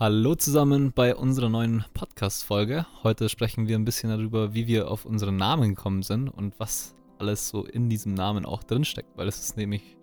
Hallo 0.00 0.36
zusammen 0.36 0.92
bei 0.94 1.16
unserer 1.16 1.48
neuen 1.48 1.84
Podcast-Folge. 1.92 2.86
Heute 3.02 3.28
sprechen 3.28 3.66
wir 3.66 3.74
ein 3.74 3.84
bisschen 3.84 4.10
darüber, 4.10 4.54
wie 4.54 4.68
wir 4.68 4.92
auf 4.92 5.04
unseren 5.04 5.34
Namen 5.34 5.70
gekommen 5.70 6.04
sind 6.04 6.28
und 6.28 6.54
was 6.60 6.94
alles 7.18 7.48
so 7.48 7.64
in 7.64 7.90
diesem 7.90 8.14
Namen 8.14 8.46
auch 8.46 8.62
drinsteckt, 8.62 9.08
weil 9.16 9.26
es 9.26 9.40
ist 9.40 9.56
nämlich 9.56 9.96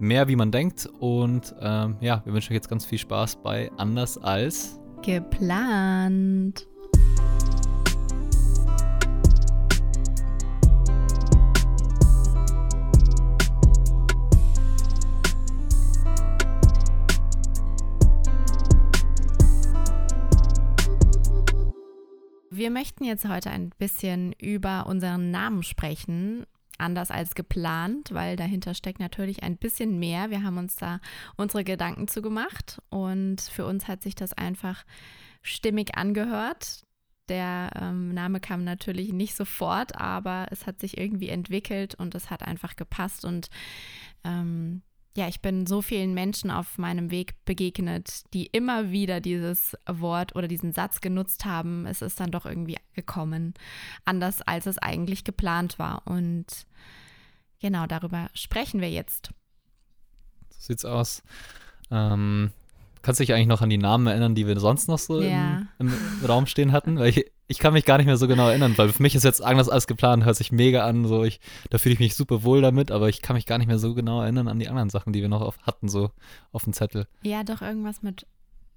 mehr, 0.00 0.26
wie 0.26 0.34
man 0.34 0.50
denkt. 0.50 0.88
Und 0.98 1.54
ähm, 1.60 1.94
ja, 2.00 2.22
wir 2.24 2.32
wünschen 2.32 2.50
euch 2.50 2.56
jetzt 2.56 2.68
ganz 2.68 2.84
viel 2.84 2.98
Spaß 2.98 3.36
bei 3.36 3.70
Anders 3.76 4.18
als 4.18 4.80
geplant. 5.02 6.66
Wir 22.66 22.72
möchten 22.72 23.04
jetzt 23.04 23.28
heute 23.28 23.50
ein 23.50 23.70
bisschen 23.78 24.32
über 24.32 24.86
unseren 24.86 25.30
Namen 25.30 25.62
sprechen, 25.62 26.46
anders 26.78 27.12
als 27.12 27.36
geplant, 27.36 28.12
weil 28.12 28.34
dahinter 28.34 28.74
steckt 28.74 28.98
natürlich 28.98 29.44
ein 29.44 29.56
bisschen 29.56 30.00
mehr. 30.00 30.30
Wir 30.30 30.42
haben 30.42 30.58
uns 30.58 30.74
da 30.74 30.98
unsere 31.36 31.62
Gedanken 31.62 32.08
zu 32.08 32.22
gemacht 32.22 32.82
und 32.88 33.40
für 33.40 33.64
uns 33.66 33.86
hat 33.86 34.02
sich 34.02 34.16
das 34.16 34.32
einfach 34.32 34.84
stimmig 35.42 35.96
angehört. 35.96 36.84
Der 37.28 37.70
ähm, 37.80 38.12
Name 38.12 38.40
kam 38.40 38.64
natürlich 38.64 39.12
nicht 39.12 39.36
sofort, 39.36 39.94
aber 39.94 40.48
es 40.50 40.66
hat 40.66 40.80
sich 40.80 40.98
irgendwie 40.98 41.28
entwickelt 41.28 41.94
und 41.94 42.16
es 42.16 42.30
hat 42.30 42.42
einfach 42.42 42.74
gepasst 42.74 43.24
und 43.24 43.48
ähm, 44.24 44.82
ja, 45.16 45.28
ich 45.28 45.40
bin 45.40 45.66
so 45.66 45.80
vielen 45.80 46.12
Menschen 46.12 46.50
auf 46.50 46.76
meinem 46.76 47.10
Weg 47.10 47.42
begegnet, 47.46 48.22
die 48.34 48.46
immer 48.46 48.90
wieder 48.90 49.20
dieses 49.22 49.74
Wort 49.86 50.36
oder 50.36 50.46
diesen 50.46 50.72
Satz 50.74 51.00
genutzt 51.00 51.46
haben. 51.46 51.86
Es 51.86 52.02
ist 52.02 52.20
dann 52.20 52.30
doch 52.30 52.44
irgendwie 52.44 52.76
gekommen, 52.92 53.54
anders 54.04 54.42
als 54.42 54.66
es 54.66 54.76
eigentlich 54.76 55.24
geplant 55.24 55.78
war. 55.78 56.06
Und 56.06 56.66
genau 57.60 57.86
darüber 57.86 58.28
sprechen 58.34 58.82
wir 58.82 58.90
jetzt. 58.90 59.30
So 60.50 60.66
sieht's 60.66 60.84
aus. 60.84 61.22
Ähm, 61.90 62.52
kannst 63.06 63.20
du 63.20 63.22
dich 63.22 63.32
eigentlich 63.32 63.46
noch 63.46 63.62
an 63.62 63.70
die 63.70 63.78
Namen 63.78 64.08
erinnern, 64.08 64.34
die 64.34 64.48
wir 64.48 64.58
sonst 64.58 64.88
noch 64.88 64.98
so 64.98 65.22
ja. 65.22 65.62
im, 65.78 65.92
im, 65.92 66.26
Raum 66.26 66.46
stehen 66.46 66.72
hatten? 66.72 66.98
Weil 66.98 67.10
ich, 67.10 67.30
ich 67.46 67.60
kann 67.60 67.72
mich 67.72 67.84
gar 67.84 67.98
nicht 67.98 68.06
mehr 68.06 68.16
so 68.16 68.26
genau 68.26 68.48
erinnern, 68.48 68.76
weil 68.76 68.88
für 68.88 69.00
mich 69.00 69.14
ist 69.14 69.22
jetzt 69.22 69.40
anders 69.40 69.68
als 69.68 69.86
geplant, 69.86 70.24
hört 70.24 70.34
sich 70.34 70.50
mega 70.50 70.84
an, 70.84 71.04
so 71.04 71.22
ich, 71.22 71.38
da 71.70 71.78
fühle 71.78 71.92
ich 71.92 72.00
mich 72.00 72.16
super 72.16 72.42
wohl 72.42 72.62
damit, 72.62 72.90
aber 72.90 73.08
ich 73.08 73.22
kann 73.22 73.36
mich 73.36 73.46
gar 73.46 73.58
nicht 73.58 73.68
mehr 73.68 73.78
so 73.78 73.94
genau 73.94 74.22
erinnern 74.22 74.48
an 74.48 74.58
die 74.58 74.68
anderen 74.68 74.90
Sachen, 74.90 75.12
die 75.12 75.22
wir 75.22 75.28
noch 75.28 75.40
auf, 75.40 75.56
hatten, 75.62 75.88
so 75.88 76.10
auf 76.50 76.64
dem 76.64 76.72
Zettel. 76.72 77.06
Ja, 77.22 77.44
doch 77.44 77.62
irgendwas 77.62 78.02
mit 78.02 78.26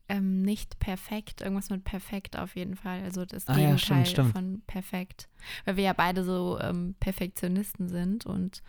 ähm, 0.09 0.43
nicht 0.43 0.77
perfekt, 0.77 1.41
irgendwas 1.41 1.71
mit 1.71 1.83
perfekt 1.83 2.37
auf 2.37 2.55
jeden 2.55 2.75
Fall, 2.75 3.01
also 3.01 3.25
das 3.25 3.47
ah, 3.47 3.55
Gegenteil 3.55 3.71
ja, 3.71 3.77
stimmt, 3.79 4.07
stimmt. 4.09 4.31
von 4.33 4.61
perfekt, 4.67 5.27
weil 5.65 5.75
wir 5.75 5.85
ja 5.85 5.93
beide 5.93 6.23
so 6.23 6.59
ähm, 6.61 6.93
Perfektionisten 6.99 7.89
sind 7.89 8.27
und 8.27 8.61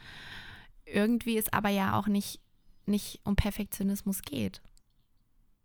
irgendwie 0.87 1.37
ist 1.37 1.53
aber 1.53 1.69
ja 1.69 1.99
auch 1.99 2.07
nicht, 2.07 2.41
nicht 2.87 3.21
um 3.25 3.37
Perfektionismus 3.37 4.23
geht. 4.23 4.63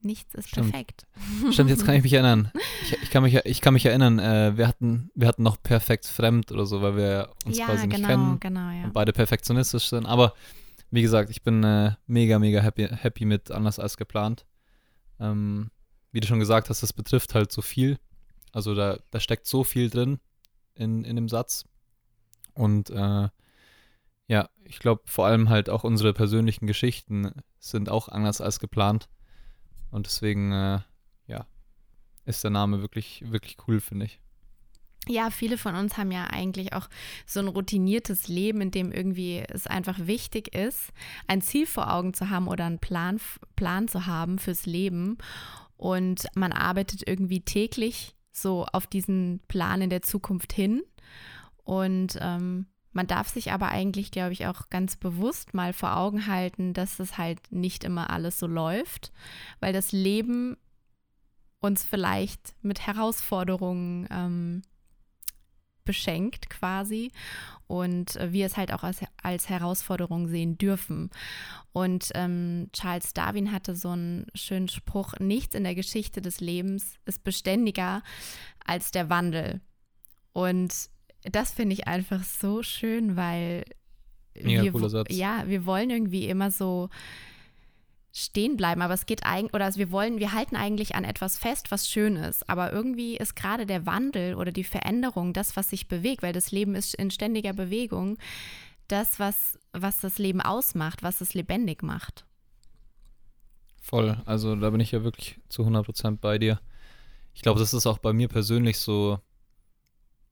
Nichts 0.06 0.36
ist 0.36 0.50
Stimmt. 0.50 0.72
perfekt. 0.72 1.08
Stimmt, 1.52 1.72
jetzt 1.72 1.84
kann 1.84 1.96
ich 1.96 2.04
mich 2.04 2.14
erinnern. 2.14 2.52
Ich, 2.84 2.94
ich 3.02 3.10
kann, 3.10 3.24
mich, 3.24 3.34
ich 3.44 3.60
kann 3.60 3.74
mich 3.74 3.88
erinnern, 3.88 4.20
äh, 4.20 4.56
wir, 4.56 4.68
hatten, 4.68 5.10
wir 5.16 5.28
hatten 5.28 5.42
noch 5.42 5.62
perfekt 5.62 6.06
fremd 6.06 6.52
oder 6.52 6.68
so, 6.68 6.84
weil 6.84 6.96
wir 6.96 7.32
uns 7.44 7.58
ja, 7.58 7.66
quasi 7.66 7.88
genau, 7.88 7.98
nicht 7.98 8.08
kennen 8.08 8.40
genau, 8.40 8.70
ja. 8.70 8.84
und 8.84 8.94
beide 8.94 9.14
perfektionistisch 9.14 9.90
sind. 9.90 10.06
Aber 10.06 10.36
wie 10.92 11.02
gesagt, 11.02 11.32
ich 11.32 11.42
bin 11.42 11.64
äh, 11.64 11.94
mega, 12.06 12.38
mega 12.38 12.62
happy, 12.62 12.88
happy 12.88 13.26
mit 13.26 13.50
anders 13.50 13.80
als 13.80 13.98
geplant. 13.98 14.46
Ähm, 15.20 15.72
wie 16.12 16.20
du 16.20 16.28
schon 16.28 16.40
gesagt 16.40 16.70
hast, 16.70 16.84
das 16.84 16.94
betrifft 16.94 17.34
halt 17.34 17.52
so 17.52 17.64
viel. 17.64 17.98
Also 18.52 18.76
da, 18.76 19.00
da 19.10 19.20
steckt 19.20 19.48
so 19.48 19.64
viel 19.64 19.90
drin 19.90 20.20
in, 20.76 21.04
in 21.04 21.16
dem 21.16 21.30
Satz. 21.30 21.66
Und 22.54 22.92
äh, 22.92 23.28
ja, 24.28 24.50
ich 24.66 24.78
glaube 24.78 25.02
vor 25.06 25.26
allem 25.26 25.50
halt 25.50 25.68
auch 25.68 25.84
unsere 25.84 26.14
persönlichen 26.14 26.68
Geschichten 26.68 27.32
sind 27.60 27.90
auch 27.90 28.08
anders 28.08 28.40
als 28.40 28.60
geplant. 28.60 29.10
Und 29.96 30.08
deswegen, 30.08 30.52
äh, 30.52 30.80
ja, 31.26 31.48
ist 32.26 32.44
der 32.44 32.52
Name 32.52 32.82
wirklich, 32.82 33.24
wirklich 33.32 33.56
cool, 33.66 33.80
finde 33.80 34.08
ich. 34.08 34.20
Ja, 35.08 35.30
viele 35.30 35.58
von 35.58 35.74
uns 35.74 35.98
haben 35.98 36.12
ja 36.12 36.26
eigentlich 36.26 36.74
auch 36.74 36.90
so 37.26 37.40
ein 37.40 37.48
routiniertes 37.48 38.28
Leben, 38.28 38.60
in 38.60 38.72
dem 38.72 38.92
irgendwie 38.92 39.42
es 39.48 39.68
einfach 39.68 39.98
wichtig 40.00 40.54
ist, 40.54 40.92
ein 41.28 41.42
Ziel 41.42 41.66
vor 41.66 41.94
Augen 41.94 42.14
zu 42.14 42.30
haben 42.30 42.50
oder 42.50 42.66
einen 42.66 42.80
Plan, 42.80 43.22
Plan 43.56 43.88
zu 43.88 44.06
haben 44.06 44.38
fürs 44.38 44.66
Leben. 44.66 45.18
Und 45.78 46.26
man 46.36 46.52
arbeitet 46.52 47.08
irgendwie 47.08 47.40
täglich 47.40 48.18
so 48.34 48.66
auf 48.66 48.88
diesen 48.88 49.40
Plan 49.48 49.82
in 49.82 49.90
der 49.90 50.02
Zukunft 50.02 50.52
hin. 50.52 50.84
Und 51.64 52.18
ähm, 52.20 52.66
man 52.96 53.08
darf 53.08 53.28
sich 53.28 53.52
aber 53.52 53.68
eigentlich, 53.68 54.10
glaube 54.10 54.32
ich, 54.32 54.48
auch 54.48 54.70
ganz 54.70 54.96
bewusst 54.96 55.54
mal 55.54 55.74
vor 55.74 55.98
Augen 55.98 56.28
halten, 56.28 56.74
dass 56.74 57.00
es 57.00 57.18
halt 57.18 57.40
nicht 57.52 57.84
immer 57.84 58.10
alles 58.10 58.40
so 58.40 58.48
läuft, 58.48 59.12
weil 59.60 59.74
das 59.74 59.92
Leben 59.92 60.56
uns 61.60 61.84
vielleicht 61.84 62.56
mit 62.62 62.88
Herausforderungen 62.88 64.08
ähm, 64.10 64.62
beschenkt 65.84 66.50
quasi 66.50 67.12
und 67.68 68.16
wir 68.16 68.46
es 68.46 68.56
halt 68.56 68.72
auch 68.72 68.84
als, 68.84 69.02
als 69.22 69.50
Herausforderung 69.50 70.30
sehen 70.30 70.58
dürfen. 70.58 71.10
Und 71.74 72.12
ähm, 72.16 72.70
Charles 72.72 73.14
Darwin 73.14 73.52
hatte 73.52 73.76
so 73.76 73.90
einen 73.90 74.28
schönen 74.36 74.70
Spruch, 74.70 75.14
nichts 75.20 75.54
in 75.54 75.66
der 75.66 75.76
Geschichte 75.76 76.22
des 76.22 76.40
Lebens 76.40 76.96
ist 77.06 77.26
beständiger 77.26 78.04
als 78.66 78.92
der 78.92 79.10
Wandel. 79.10 79.60
Und 80.32 80.90
das 81.32 81.52
finde 81.52 81.74
ich 81.74 81.88
einfach 81.88 82.24
so 82.24 82.64
schön, 82.64 83.16
weil 83.16 83.66
Mega 84.34 84.64
wir, 84.64 84.72
cooler 84.72 84.90
Satz. 84.90 85.08
ja, 85.16 85.44
wir 85.48 85.66
wollen 85.66 85.90
irgendwie 85.90 86.28
immer 86.28 86.52
so 86.52 86.90
stehen 88.12 88.56
bleiben, 88.56 88.82
aber 88.82 88.94
es 88.94 89.06
geht 89.06 89.26
eigentlich, 89.26 89.54
oder 89.54 89.76
wir 89.76 89.92
wollen, 89.92 90.20
wir 90.20 90.32
halten 90.32 90.56
eigentlich 90.56 90.96
an 90.96 91.04
etwas 91.04 91.38
fest, 91.38 91.70
was 91.70 91.90
schön 91.90 92.16
ist, 92.16 92.50
aber 92.50 92.72
irgendwie 92.72 93.18
ist 93.18 93.36
gerade 93.36 93.66
der 93.66 93.86
Wandel 93.86 94.36
oder 94.36 94.54
die 94.54 94.64
Veränderung 94.64 95.34
das, 95.34 95.58
was 95.58 95.70
sich 95.70 95.90
bewegt, 95.90 96.24
weil 96.24 96.32
das 96.32 96.52
Leben 96.52 96.76
ist 96.76 96.96
in 96.96 97.12
ständiger 97.12 97.52
Bewegung, 97.52 98.18
das, 98.88 99.20
was, 99.20 99.60
was 99.74 100.00
das 100.00 100.18
Leben 100.18 100.40
ausmacht, 100.40 101.04
was 101.04 101.20
es 101.20 101.34
lebendig 101.34 101.84
macht. 101.84 102.26
Voll, 103.82 104.18
also 104.26 104.56
da 104.56 104.70
bin 104.70 104.80
ich 104.80 104.92
ja 104.92 105.04
wirklich 105.04 105.38
zu 105.50 105.64
100% 105.64 106.20
bei 106.22 106.38
dir. 106.38 106.62
Ich 107.34 107.42
glaube, 107.42 107.60
das 107.60 107.74
ist 107.74 107.86
auch 107.86 107.98
bei 107.98 108.14
mir 108.14 108.30
persönlich 108.30 108.80
so 108.80 109.20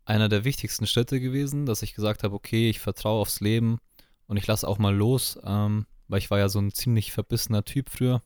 einer 0.06 0.30
der 0.30 0.44
wichtigsten 0.44 0.88
Schritte 0.88 1.20
gewesen, 1.20 1.66
dass 1.66 1.82
ich 1.82 1.94
gesagt 1.94 2.24
habe, 2.24 2.36
okay, 2.36 2.70
ich 2.70 2.80
vertraue 2.80 3.22
aufs 3.22 3.40
Leben 3.40 3.80
und 4.28 4.38
ich 4.38 4.48
lasse 4.48 4.68
auch 4.68 4.78
mal 4.78 4.96
los, 4.96 5.40
ähm, 5.44 5.86
weil 6.08 6.20
ich 6.20 6.32
war 6.32 6.40
ja 6.40 6.50
so 6.50 6.60
ein 6.60 6.72
ziemlich 6.72 7.12
verbissener 7.12 7.64
Typ 7.64 7.90
früher. 7.90 8.22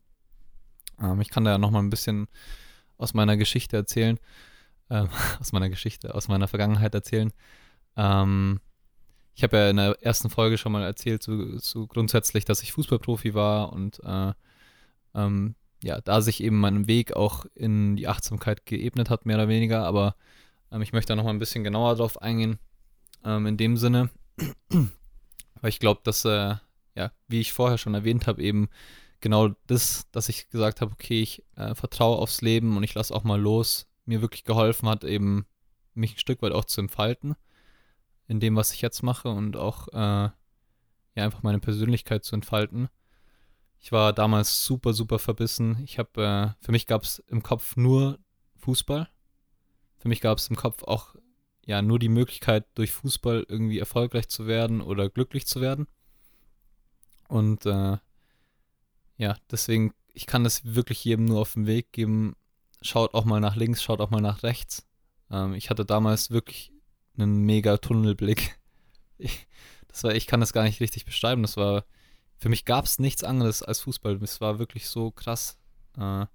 Ähm, 1.00 1.22
ich 1.22 1.30
kann 1.30 1.44
da 1.44 1.52
ja 1.52 1.58
noch 1.58 1.72
mal 1.72 1.80
ein 1.80 1.90
bisschen 1.90 2.28
aus 2.98 3.14
meiner 3.14 3.38
Geschichte 3.38 3.78
erzählen, 3.78 4.20
ähm, 4.90 5.10
aus 5.40 5.52
meiner 5.52 5.70
Geschichte, 5.70 6.16
aus 6.16 6.28
meiner 6.28 6.48
Vergangenheit 6.48 6.96
erzählen. 6.96 7.32
Ähm, 7.96 8.60
ich 9.36 9.44
habe 9.44 9.58
ja 9.58 9.70
in 9.70 9.78
der 9.78 9.98
ersten 10.02 10.32
Folge 10.32 10.58
schon 10.58 10.72
mal 10.72 10.84
erzählt, 10.84 11.22
so, 11.22 11.60
so 11.60 11.86
grundsätzlich, 11.86 12.46
dass 12.46 12.64
ich 12.64 12.72
Fußballprofi 12.72 13.36
war 13.36 13.72
und 13.72 14.00
äh, 14.04 14.34
ähm, 15.14 15.56
ja, 15.84 16.02
da 16.02 16.22
sich 16.22 16.42
eben 16.42 16.60
mein 16.60 16.88
Weg 16.88 17.14
auch 17.14 17.46
in 17.54 17.96
die 17.96 18.08
Achtsamkeit 18.08 18.66
geebnet 18.66 19.12
hat, 19.12 19.28
mehr 19.28 19.36
oder 19.38 19.48
weniger, 19.48 19.86
aber 19.86 20.16
ähm, 20.72 20.82
ich 20.82 20.94
möchte 20.94 21.10
da 21.10 21.16
nochmal 21.16 21.34
ein 21.34 21.40
bisschen 21.40 21.64
genauer 21.64 21.96
drauf 21.96 22.22
eingehen. 22.22 22.60
Ähm, 23.24 23.46
in 23.46 23.58
dem 23.58 23.78
Sinne, 23.78 24.10
weil 24.70 25.70
ich 25.70 25.80
glaube, 25.80 26.02
dass, 26.04 26.26
äh, 26.26 26.56
ja, 26.96 27.12
wie 27.28 27.40
ich 27.40 27.54
vorher 27.54 27.78
schon 27.78 27.94
erwähnt 27.94 28.28
habe, 28.28 28.42
eben 28.42 28.70
genau 29.20 29.50
das, 29.68 30.08
dass 30.12 30.30
ich 30.30 30.50
gesagt 30.50 30.82
habe, 30.82 30.92
okay, 30.92 31.22
ich 31.22 31.44
äh, 31.56 31.76
vertraue 31.76 32.18
aufs 32.18 32.42
Leben 32.42 32.78
und 32.78 32.84
ich 32.84 32.94
lasse 32.94 33.14
auch 33.14 33.24
mal 33.24 33.40
los, 33.40 33.88
mir 34.06 34.22
wirklich 34.22 34.44
geholfen 34.44 34.88
hat, 34.90 35.04
eben 35.04 35.46
mich 35.94 36.16
ein 36.16 36.20
Stück 36.20 36.42
weit 36.42 36.54
auch 36.54 36.66
zu 36.66 36.82
entfalten 36.82 37.36
in 38.28 38.40
dem, 38.40 38.56
was 38.56 38.74
ich 38.74 38.82
jetzt 38.82 39.04
mache 39.04 39.30
und 39.30 39.56
auch 39.56 39.88
äh, 39.90 39.96
ja 39.98 40.34
einfach 41.16 41.44
meine 41.44 41.60
Persönlichkeit 41.60 42.24
zu 42.24 42.36
entfalten. 42.36 42.90
Ich 43.80 43.92
war 43.92 44.14
damals 44.14 44.66
super, 44.66 44.94
super 44.94 45.20
verbissen. 45.20 45.80
Ich 45.84 46.00
habe, 46.00 46.24
äh, 46.24 46.64
für 46.64 46.72
mich 46.72 46.88
gab 46.88 47.04
es 47.04 47.20
im 47.28 47.44
Kopf 47.44 47.76
nur 47.78 48.20
Fußball. 48.58 49.08
Für 50.08 50.10
mich 50.10 50.22
gab 50.22 50.38
es 50.38 50.48
im 50.48 50.56
Kopf 50.56 50.84
auch 50.84 51.16
ja 51.66 51.82
nur 51.82 52.00
die 52.00 52.08
Möglichkeit, 52.08 52.66
durch 52.76 52.94
Fußball 52.94 53.46
irgendwie 53.50 53.78
erfolgreich 53.78 54.30
zu 54.30 54.48
werden 54.48 54.80
oder 54.80 55.10
glücklich 55.10 55.46
zu 55.46 55.60
werden. 55.60 55.86
Und 57.28 57.66
äh, 57.66 57.98
ja, 59.18 59.36
deswegen, 59.52 59.94
ich 60.14 60.26
kann 60.26 60.46
das 60.46 60.64
wirklich 60.64 61.04
jedem 61.04 61.26
nur 61.26 61.42
auf 61.42 61.56
den 61.56 61.68
Weg 61.68 61.92
geben. 61.92 62.38
Schaut 62.82 63.14
auch 63.16 63.26
mal 63.26 63.42
nach 63.42 63.58
links, 63.58 63.84
schaut 63.84 64.00
auch 64.00 64.10
mal 64.10 64.22
nach 64.22 64.44
rechts. 64.44 64.88
Ähm, 65.30 65.56
ich 65.56 65.70
hatte 65.70 65.84
damals 65.84 66.32
wirklich 66.32 66.72
einen 67.18 67.40
mega 67.42 67.76
Tunnelblick. 67.76 68.58
Ich, 69.18 69.48
das 69.88 70.04
war, 70.04 70.16
ich 70.16 70.26
kann 70.26 70.40
das 70.40 70.54
gar 70.54 70.64
nicht 70.64 70.80
richtig 70.80 71.04
beschreiben. 71.04 71.42
Das 71.42 71.58
war, 71.58 71.84
für 72.38 72.48
mich 72.48 72.64
gab 72.64 72.86
es 72.86 72.98
nichts 72.98 73.26
anderes 73.26 73.62
als 73.62 73.82
Fußball. 73.82 74.24
Es 74.24 74.40
war 74.40 74.58
wirklich 74.58 74.88
so 74.88 75.12
krass. 75.12 75.58
Äh, 75.98 76.28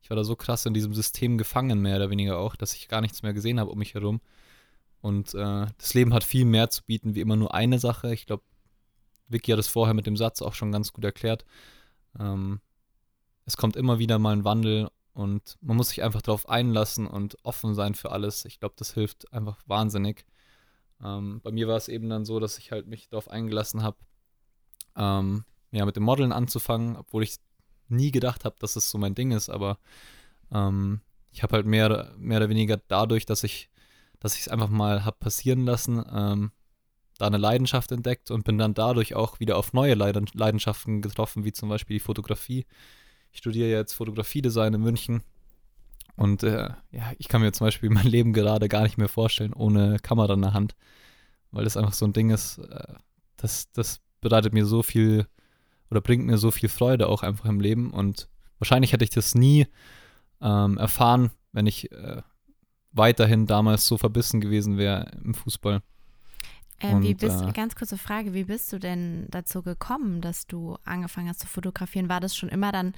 ich 0.00 0.10
war 0.10 0.16
da 0.16 0.24
so 0.24 0.36
krass 0.36 0.66
in 0.66 0.74
diesem 0.74 0.94
System 0.94 1.38
gefangen, 1.38 1.80
mehr 1.80 1.96
oder 1.96 2.10
weniger 2.10 2.38
auch, 2.38 2.56
dass 2.56 2.74
ich 2.74 2.88
gar 2.88 3.00
nichts 3.00 3.22
mehr 3.22 3.32
gesehen 3.32 3.60
habe 3.60 3.70
um 3.70 3.78
mich 3.78 3.94
herum. 3.94 4.20
Und 5.00 5.34
äh, 5.34 5.66
das 5.78 5.94
Leben 5.94 6.12
hat 6.12 6.24
viel 6.24 6.44
mehr 6.44 6.70
zu 6.70 6.84
bieten, 6.84 7.14
wie 7.14 7.20
immer 7.20 7.36
nur 7.36 7.54
eine 7.54 7.78
Sache. 7.78 8.12
Ich 8.12 8.26
glaube, 8.26 8.42
Vicky 9.28 9.52
hat 9.52 9.58
es 9.58 9.68
vorher 9.68 9.94
mit 9.94 10.06
dem 10.06 10.16
Satz 10.16 10.42
auch 10.42 10.54
schon 10.54 10.72
ganz 10.72 10.92
gut 10.92 11.04
erklärt. 11.04 11.44
Ähm, 12.18 12.60
es 13.44 13.56
kommt 13.56 13.76
immer 13.76 13.98
wieder 13.98 14.18
mal 14.18 14.32
ein 14.32 14.44
Wandel 14.44 14.90
und 15.12 15.56
man 15.60 15.76
muss 15.76 15.90
sich 15.90 16.02
einfach 16.02 16.22
darauf 16.22 16.48
einlassen 16.48 17.06
und 17.06 17.36
offen 17.42 17.74
sein 17.74 17.94
für 17.94 18.12
alles. 18.12 18.44
Ich 18.44 18.60
glaube, 18.60 18.74
das 18.78 18.94
hilft 18.94 19.32
einfach 19.32 19.58
wahnsinnig. 19.66 20.24
Ähm, 21.02 21.40
bei 21.42 21.52
mir 21.52 21.68
war 21.68 21.76
es 21.76 21.88
eben 21.88 22.08
dann 22.08 22.24
so, 22.24 22.40
dass 22.40 22.58
ich 22.58 22.72
halt 22.72 22.86
mich 22.86 23.08
darauf 23.08 23.28
eingelassen 23.28 23.82
habe, 23.82 23.96
ähm, 24.96 25.44
ja, 25.70 25.84
mit 25.84 25.96
dem 25.96 26.02
Modeln 26.02 26.32
anzufangen, 26.32 26.96
obwohl 26.96 27.22
ich 27.22 27.36
nie 27.88 28.10
gedacht 28.10 28.44
habe, 28.44 28.56
dass 28.58 28.76
es 28.76 28.90
so 28.90 28.98
mein 28.98 29.14
Ding 29.14 29.32
ist, 29.32 29.48
aber 29.48 29.78
ähm, 30.52 31.00
ich 31.30 31.42
habe 31.42 31.56
halt 31.56 31.66
mehr, 31.66 32.12
mehr 32.18 32.38
oder 32.38 32.48
weniger 32.48 32.78
dadurch, 32.88 33.26
dass 33.26 33.44
ich 33.44 33.70
dass 34.20 34.34
ich 34.34 34.42
es 34.42 34.48
einfach 34.48 34.68
mal 34.68 35.04
habe 35.04 35.16
passieren 35.18 35.64
lassen, 35.64 36.04
ähm, 36.12 36.52
da 37.18 37.26
eine 37.26 37.36
Leidenschaft 37.36 37.90
entdeckt 37.92 38.30
und 38.30 38.44
bin 38.44 38.58
dann 38.58 38.74
dadurch 38.74 39.14
auch 39.14 39.40
wieder 39.40 39.56
auf 39.56 39.72
neue 39.72 39.94
Leidenschaften 39.94 41.02
getroffen, 41.02 41.44
wie 41.44 41.52
zum 41.52 41.68
Beispiel 41.68 41.96
die 41.96 42.04
Fotografie. 42.04 42.64
Ich 43.32 43.38
studiere 43.38 43.68
jetzt 43.68 43.94
Fotografiedesign 43.94 44.74
in 44.74 44.80
München 44.80 45.22
und 46.16 46.42
äh, 46.42 46.70
ja, 46.90 47.12
ich 47.18 47.28
kann 47.28 47.40
mir 47.40 47.52
zum 47.52 47.66
Beispiel 47.66 47.90
mein 47.94 48.06
Leben 48.06 48.32
gerade 48.32 48.68
gar 48.68 48.82
nicht 48.82 48.98
mehr 48.98 49.08
vorstellen 49.08 49.52
ohne 49.52 49.98
Kamera 49.98 50.34
in 50.34 50.42
der 50.42 50.54
Hand, 50.54 50.76
weil 51.50 51.64
das 51.64 51.76
einfach 51.76 51.92
so 51.92 52.06
ein 52.06 52.12
Ding 52.12 52.30
ist, 52.30 52.58
äh, 52.58 52.94
das, 53.36 53.70
das 53.72 54.00
bereitet 54.20 54.52
mir 54.52 54.66
so 54.66 54.82
viel 54.82 55.26
oder 55.90 56.00
bringt 56.00 56.26
mir 56.26 56.38
so 56.38 56.50
viel 56.50 56.68
Freude 56.68 57.08
auch 57.08 57.22
einfach 57.22 57.46
im 57.46 57.60
Leben 57.60 57.90
und 57.90 58.28
wahrscheinlich 58.58 58.92
hätte 58.92 59.04
ich 59.04 59.10
das 59.10 59.34
nie 59.34 59.66
ähm, 60.40 60.78
erfahren, 60.78 61.30
wenn 61.52 61.66
ich 61.66 61.90
äh, 61.92 62.22
weiterhin 62.92 63.46
damals 63.46 63.86
so 63.86 63.98
verbissen 63.98 64.40
gewesen 64.40 64.78
wäre 64.78 65.10
im 65.24 65.34
Fußball. 65.34 65.82
Ähm, 66.80 67.02
wie 67.02 67.14
bist, 67.14 67.42
äh, 67.42 67.52
ganz 67.52 67.74
kurze 67.74 67.98
Frage, 67.98 68.34
wie 68.34 68.44
bist 68.44 68.72
du 68.72 68.78
denn 68.78 69.26
dazu 69.30 69.62
gekommen, 69.62 70.20
dass 70.20 70.46
du 70.46 70.76
angefangen 70.84 71.28
hast 71.28 71.40
zu 71.40 71.48
fotografieren? 71.48 72.08
War 72.08 72.20
das 72.20 72.36
schon 72.36 72.48
immer 72.48 72.70
dann 72.70 72.94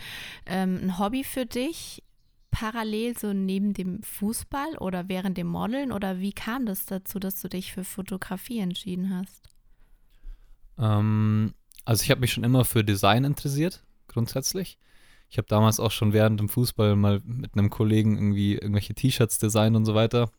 ähm, 0.46 0.78
ein 0.82 0.98
Hobby 0.98 1.24
für 1.24 1.46
dich, 1.46 2.02
parallel 2.50 3.16
so 3.16 3.32
neben 3.32 3.72
dem 3.72 4.02
Fußball 4.02 4.76
oder 4.78 5.08
während 5.08 5.38
dem 5.38 5.46
Modeln? 5.46 5.92
Oder 5.92 6.18
wie 6.18 6.32
kam 6.32 6.66
das 6.66 6.84
dazu, 6.84 7.18
dass 7.18 7.40
du 7.40 7.48
dich 7.48 7.72
für 7.72 7.84
Fotografie 7.84 8.58
entschieden 8.58 9.16
hast? 9.16 9.48
Ähm, 10.78 11.54
also 11.84 12.02
ich 12.02 12.10
habe 12.10 12.20
mich 12.20 12.32
schon 12.32 12.44
immer 12.44 12.64
für 12.64 12.84
Design 12.84 13.24
interessiert, 13.24 13.84
grundsätzlich. 14.08 14.78
Ich 15.28 15.38
habe 15.38 15.46
damals 15.48 15.78
auch 15.78 15.92
schon 15.92 16.12
während 16.12 16.40
dem 16.40 16.48
Fußball 16.48 16.96
mal 16.96 17.20
mit 17.24 17.54
einem 17.54 17.70
Kollegen 17.70 18.16
irgendwie 18.16 18.54
irgendwelche 18.54 18.94
T-Shirts 18.94 19.38
designt 19.38 19.76
und 19.76 19.84
so 19.84 19.94
weiter. 19.94 20.30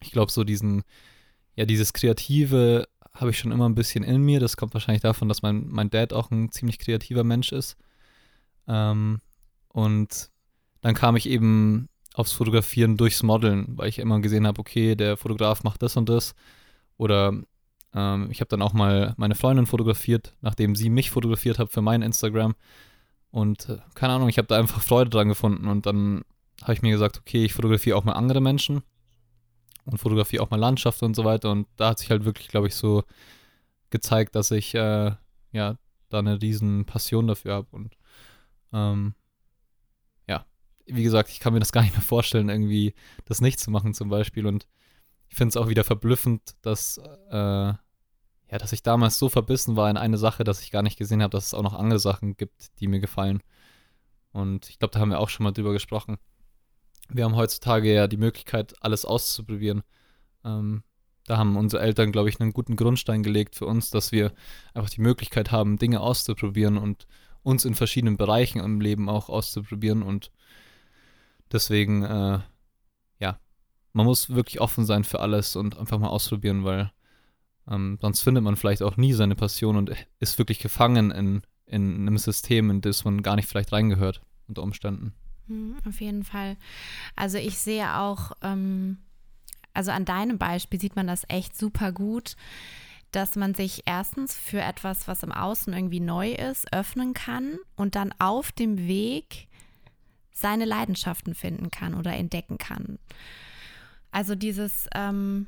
Ich 0.00 0.10
glaube, 0.10 0.32
so 0.32 0.42
diesen, 0.42 0.84
ja, 1.54 1.66
dieses 1.66 1.92
Kreative 1.92 2.88
habe 3.12 3.30
ich 3.30 3.38
schon 3.38 3.52
immer 3.52 3.68
ein 3.68 3.74
bisschen 3.74 4.04
in 4.04 4.22
mir. 4.22 4.40
Das 4.40 4.56
kommt 4.56 4.74
wahrscheinlich 4.74 5.02
davon, 5.02 5.28
dass 5.28 5.42
mein, 5.42 5.68
mein 5.68 5.90
Dad 5.90 6.12
auch 6.12 6.30
ein 6.30 6.50
ziemlich 6.50 6.78
kreativer 6.78 7.24
Mensch 7.24 7.52
ist. 7.52 7.76
Ähm, 8.66 9.20
und 9.68 10.30
dann 10.80 10.94
kam 10.94 11.16
ich 11.16 11.28
eben 11.28 11.88
aufs 12.14 12.32
Fotografieren 12.32 12.96
durchs 12.96 13.22
Modeln, 13.22 13.66
weil 13.76 13.88
ich 13.88 13.98
immer 13.98 14.20
gesehen 14.20 14.46
habe, 14.46 14.60
okay, 14.60 14.94
der 14.94 15.16
Fotograf 15.16 15.62
macht 15.62 15.82
das 15.82 15.96
und 15.96 16.08
das. 16.08 16.34
Oder 16.96 17.34
ähm, 17.96 18.28
ich 18.30 18.40
habe 18.40 18.48
dann 18.48 18.62
auch 18.62 18.74
mal 18.74 19.14
meine 19.16 19.34
Freundin 19.34 19.66
fotografiert, 19.66 20.36
nachdem 20.42 20.76
sie 20.76 20.90
mich 20.90 21.10
fotografiert 21.10 21.58
hat 21.58 21.72
für 21.72 21.82
mein 21.82 22.02
Instagram. 22.02 22.54
Und 23.30 23.70
äh, 23.70 23.78
keine 23.94 24.12
Ahnung, 24.12 24.28
ich 24.28 24.38
habe 24.38 24.46
da 24.46 24.58
einfach 24.58 24.82
Freude 24.82 25.10
dran 25.10 25.28
gefunden 25.28 25.66
und 25.66 25.86
dann 25.86 26.22
habe 26.62 26.74
ich 26.74 26.82
mir 26.82 26.92
gesagt, 26.92 27.18
okay, 27.18 27.44
ich 27.44 27.54
fotografiere 27.54 27.96
auch 27.96 28.04
mal 28.04 28.12
andere 28.12 28.40
Menschen 28.40 28.82
und 29.86 29.98
fotografiere 29.98 30.42
auch 30.42 30.50
mal 30.50 30.60
Landschaft 30.60 31.02
und 31.02 31.16
so 31.16 31.24
weiter. 31.24 31.50
Und 31.50 31.66
da 31.76 31.90
hat 31.90 31.98
sich 31.98 32.10
halt 32.10 32.24
wirklich, 32.24 32.48
glaube 32.48 32.66
ich, 32.66 32.74
so 32.74 33.02
gezeigt, 33.90 34.34
dass 34.34 34.50
ich 34.50 34.74
äh, 34.74 35.12
ja 35.52 35.78
da 36.08 36.18
eine 36.18 36.40
riesen 36.40 36.84
Passion 36.84 37.26
dafür 37.26 37.54
habe. 37.54 37.68
Und 37.70 37.96
ähm, 38.72 39.14
ja, 40.28 40.44
wie 40.86 41.02
gesagt, 41.02 41.30
ich 41.30 41.40
kann 41.40 41.54
mir 41.54 41.60
das 41.60 41.72
gar 41.72 41.82
nicht 41.82 41.94
mehr 41.94 42.02
vorstellen, 42.02 42.50
irgendwie 42.50 42.94
das 43.24 43.40
nicht 43.40 43.58
zu 43.58 43.70
machen 43.70 43.94
zum 43.94 44.10
Beispiel. 44.10 44.46
Und 44.46 44.66
ich 45.28 45.36
finde 45.36 45.50
es 45.50 45.56
auch 45.56 45.68
wieder 45.68 45.84
verblüffend, 45.84 46.56
dass 46.62 46.98
äh, 47.30 47.72
ja, 48.50 48.58
dass 48.58 48.72
ich 48.72 48.82
damals 48.82 49.18
so 49.18 49.28
verbissen 49.28 49.76
war 49.76 49.90
in 49.90 49.96
eine 49.96 50.18
Sache, 50.18 50.44
dass 50.44 50.62
ich 50.62 50.70
gar 50.70 50.82
nicht 50.82 50.98
gesehen 50.98 51.22
habe, 51.22 51.30
dass 51.30 51.46
es 51.46 51.54
auch 51.54 51.62
noch 51.62 51.74
andere 51.74 51.98
Sachen 51.98 52.36
gibt, 52.36 52.78
die 52.78 52.86
mir 52.86 53.00
gefallen. 53.00 53.42
Und 54.32 54.68
ich 54.68 54.78
glaube, 54.78 54.92
da 54.92 55.00
haben 55.00 55.10
wir 55.10 55.18
auch 55.18 55.28
schon 55.28 55.44
mal 55.44 55.52
drüber 55.52 55.72
gesprochen. 55.72 56.18
Wir 57.08 57.24
haben 57.24 57.36
heutzutage 57.36 57.92
ja 57.92 58.06
die 58.06 58.16
Möglichkeit, 58.16 58.74
alles 58.80 59.04
auszuprobieren. 59.04 59.82
Ähm, 60.44 60.82
da 61.26 61.38
haben 61.38 61.56
unsere 61.56 61.82
Eltern, 61.82 62.12
glaube 62.12 62.28
ich, 62.28 62.40
einen 62.40 62.52
guten 62.52 62.76
Grundstein 62.76 63.22
gelegt 63.22 63.56
für 63.56 63.66
uns, 63.66 63.90
dass 63.90 64.12
wir 64.12 64.32
einfach 64.74 64.90
die 64.90 65.00
Möglichkeit 65.00 65.50
haben, 65.50 65.78
Dinge 65.78 66.00
auszuprobieren 66.00 66.78
und 66.78 67.06
uns 67.42 67.64
in 67.64 67.74
verschiedenen 67.74 68.16
Bereichen 68.16 68.60
im 68.60 68.80
Leben 68.80 69.08
auch 69.08 69.28
auszuprobieren. 69.28 70.02
Und 70.02 70.30
deswegen, 71.50 72.04
äh, 72.04 72.40
ja, 73.18 73.40
man 73.92 74.06
muss 74.06 74.30
wirklich 74.30 74.60
offen 74.60 74.84
sein 74.84 75.02
für 75.02 75.20
alles 75.20 75.56
und 75.56 75.78
einfach 75.78 75.98
mal 75.98 76.08
ausprobieren, 76.08 76.64
weil 76.64 76.92
ähm, 77.70 77.98
sonst 78.00 78.20
findet 78.20 78.44
man 78.44 78.56
vielleicht 78.56 78.82
auch 78.82 78.96
nie 78.96 79.12
seine 79.12 79.34
Passion 79.34 79.76
und 79.76 79.92
ist 80.20 80.38
wirklich 80.38 80.58
gefangen 80.58 81.10
in, 81.10 81.42
in 81.66 81.94
einem 81.96 82.18
System, 82.18 82.70
in 82.70 82.80
das 82.80 83.04
man 83.04 83.22
gar 83.22 83.36
nicht 83.36 83.48
vielleicht 83.48 83.72
reingehört, 83.72 84.22
unter 84.48 84.62
Umständen. 84.62 85.14
Mhm, 85.46 85.76
auf 85.86 86.00
jeden 86.00 86.24
Fall. 86.24 86.56
Also 87.14 87.38
ich 87.38 87.58
sehe 87.58 87.96
auch, 87.98 88.32
ähm, 88.42 88.98
also 89.74 89.90
an 89.90 90.04
deinem 90.04 90.38
Beispiel 90.38 90.80
sieht 90.80 90.96
man 90.96 91.06
das 91.06 91.24
echt 91.28 91.56
super 91.56 91.92
gut, 91.92 92.36
dass 93.12 93.36
man 93.36 93.54
sich 93.54 93.82
erstens 93.86 94.36
für 94.36 94.60
etwas, 94.60 95.08
was 95.08 95.22
im 95.22 95.32
Außen 95.32 95.72
irgendwie 95.72 96.00
neu 96.00 96.32
ist, 96.32 96.72
öffnen 96.72 97.14
kann 97.14 97.58
und 97.76 97.94
dann 97.94 98.12
auf 98.18 98.52
dem 98.52 98.86
Weg 98.86 99.48
seine 100.32 100.66
Leidenschaften 100.66 101.34
finden 101.34 101.70
kann 101.70 101.94
oder 101.94 102.12
entdecken 102.12 102.58
kann. 102.58 102.98
Also 104.10 104.34
dieses, 104.34 104.86
ähm, 104.94 105.46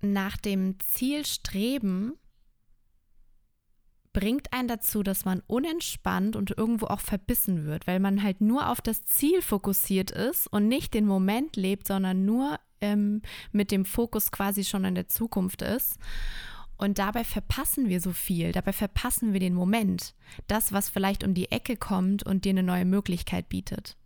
nach 0.00 0.36
dem 0.36 0.78
Ziel 0.80 1.24
streben 1.24 2.14
bringt 4.12 4.52
einen 4.52 4.68
dazu, 4.68 5.02
dass 5.02 5.24
man 5.24 5.42
unentspannt 5.46 6.34
und 6.34 6.56
irgendwo 6.56 6.86
auch 6.86 7.00
verbissen 7.00 7.66
wird, 7.66 7.86
weil 7.86 8.00
man 8.00 8.22
halt 8.22 8.40
nur 8.40 8.68
auf 8.68 8.80
das 8.80 9.04
Ziel 9.04 9.42
fokussiert 9.42 10.10
ist 10.10 10.46
und 10.48 10.66
nicht 10.66 10.94
den 10.94 11.06
Moment 11.06 11.56
lebt, 11.56 11.86
sondern 11.86 12.24
nur 12.24 12.58
ähm, 12.80 13.22
mit 13.52 13.70
dem 13.70 13.84
Fokus 13.84 14.32
quasi 14.32 14.64
schon 14.64 14.84
in 14.84 14.94
der 14.94 15.08
Zukunft 15.08 15.62
ist. 15.62 15.98
Und 16.76 16.98
dabei 16.98 17.24
verpassen 17.24 17.88
wir 17.88 18.00
so 18.00 18.12
viel, 18.12 18.52
dabei 18.52 18.72
verpassen 18.72 19.32
wir 19.32 19.40
den 19.40 19.54
Moment, 19.54 20.14
das, 20.46 20.72
was 20.72 20.88
vielleicht 20.88 21.24
um 21.24 21.34
die 21.34 21.50
Ecke 21.50 21.76
kommt 21.76 22.24
und 22.24 22.44
dir 22.44 22.50
eine 22.50 22.62
neue 22.62 22.84
Möglichkeit 22.84 23.48
bietet. 23.48 23.96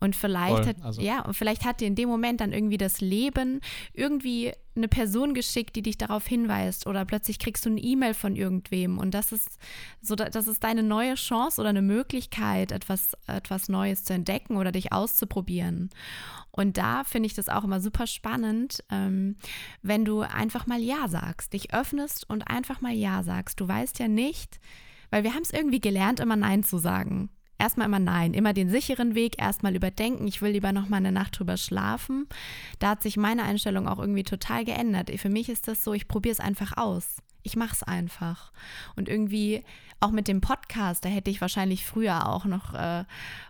Und 0.00 0.14
vielleicht 0.14 0.56
Voll, 0.56 0.66
hat, 0.66 0.76
also. 0.82 1.00
ja, 1.00 1.24
und 1.24 1.34
vielleicht 1.34 1.64
hat 1.64 1.80
dir 1.80 1.88
in 1.88 1.96
dem 1.96 2.08
Moment 2.08 2.40
dann 2.40 2.52
irgendwie 2.52 2.76
das 2.76 3.00
Leben 3.00 3.60
irgendwie 3.92 4.52
eine 4.76 4.86
Person 4.86 5.34
geschickt, 5.34 5.74
die 5.74 5.82
dich 5.82 5.98
darauf 5.98 6.24
hinweist 6.26 6.86
oder 6.86 7.04
plötzlich 7.04 7.40
kriegst 7.40 7.66
du 7.66 7.70
eine 7.70 7.80
E-Mail 7.80 8.14
von 8.14 8.36
irgendwem 8.36 8.98
und 8.98 9.12
das 9.12 9.32
ist 9.32 9.58
so, 10.00 10.14
das 10.14 10.46
ist 10.46 10.62
deine 10.62 10.84
neue 10.84 11.14
Chance 11.14 11.60
oder 11.60 11.70
eine 11.70 11.82
Möglichkeit, 11.82 12.70
etwas, 12.70 13.16
etwas 13.26 13.68
Neues 13.68 14.04
zu 14.04 14.12
entdecken 14.12 14.56
oder 14.56 14.70
dich 14.70 14.92
auszuprobieren. 14.92 15.90
Und 16.52 16.76
da 16.76 17.02
finde 17.02 17.26
ich 17.26 17.34
das 17.34 17.48
auch 17.48 17.64
immer 17.64 17.80
super 17.80 18.06
spannend, 18.06 18.84
ähm, 18.90 19.36
wenn 19.82 20.04
du 20.04 20.20
einfach 20.20 20.66
mal 20.66 20.80
Ja 20.80 21.08
sagst, 21.08 21.52
dich 21.52 21.74
öffnest 21.74 22.28
und 22.30 22.48
einfach 22.48 22.80
mal 22.80 22.92
Ja 22.92 23.22
sagst. 23.24 23.60
Du 23.60 23.66
weißt 23.66 23.98
ja 23.98 24.08
nicht, 24.08 24.60
weil 25.10 25.24
wir 25.24 25.34
haben 25.34 25.42
es 25.42 25.52
irgendwie 25.52 25.80
gelernt, 25.80 26.20
immer 26.20 26.36
Nein 26.36 26.62
zu 26.62 26.78
sagen 26.78 27.30
erstmal 27.58 27.86
immer 27.86 27.98
nein, 27.98 28.34
immer 28.34 28.52
den 28.52 28.70
sicheren 28.70 29.14
Weg, 29.14 29.40
erstmal 29.40 29.74
überdenken, 29.74 30.26
ich 30.26 30.40
will 30.40 30.52
lieber 30.52 30.72
noch 30.72 30.88
mal 30.88 30.98
eine 30.98 31.12
Nacht 31.12 31.38
drüber 31.38 31.56
schlafen. 31.56 32.26
Da 32.78 32.90
hat 32.90 33.02
sich 33.02 33.16
meine 33.16 33.42
Einstellung 33.42 33.88
auch 33.88 33.98
irgendwie 33.98 34.24
total 34.24 34.64
geändert. 34.64 35.10
Für 35.18 35.28
mich 35.28 35.48
ist 35.48 35.68
das 35.68 35.84
so, 35.84 35.92
ich 35.92 36.08
probiere 36.08 36.32
es 36.32 36.40
einfach 36.40 36.76
aus. 36.76 37.16
Ich 37.42 37.56
mache 37.56 37.72
es 37.72 37.82
einfach. 37.82 38.52
Und 38.96 39.08
irgendwie 39.08 39.64
auch 40.00 40.10
mit 40.10 40.28
dem 40.28 40.40
Podcast, 40.40 41.04
da 41.04 41.08
hätte 41.08 41.30
ich 41.30 41.40
wahrscheinlich 41.40 41.84
früher 41.84 42.28
auch 42.28 42.44
noch 42.44 42.74
äh, 42.74 43.04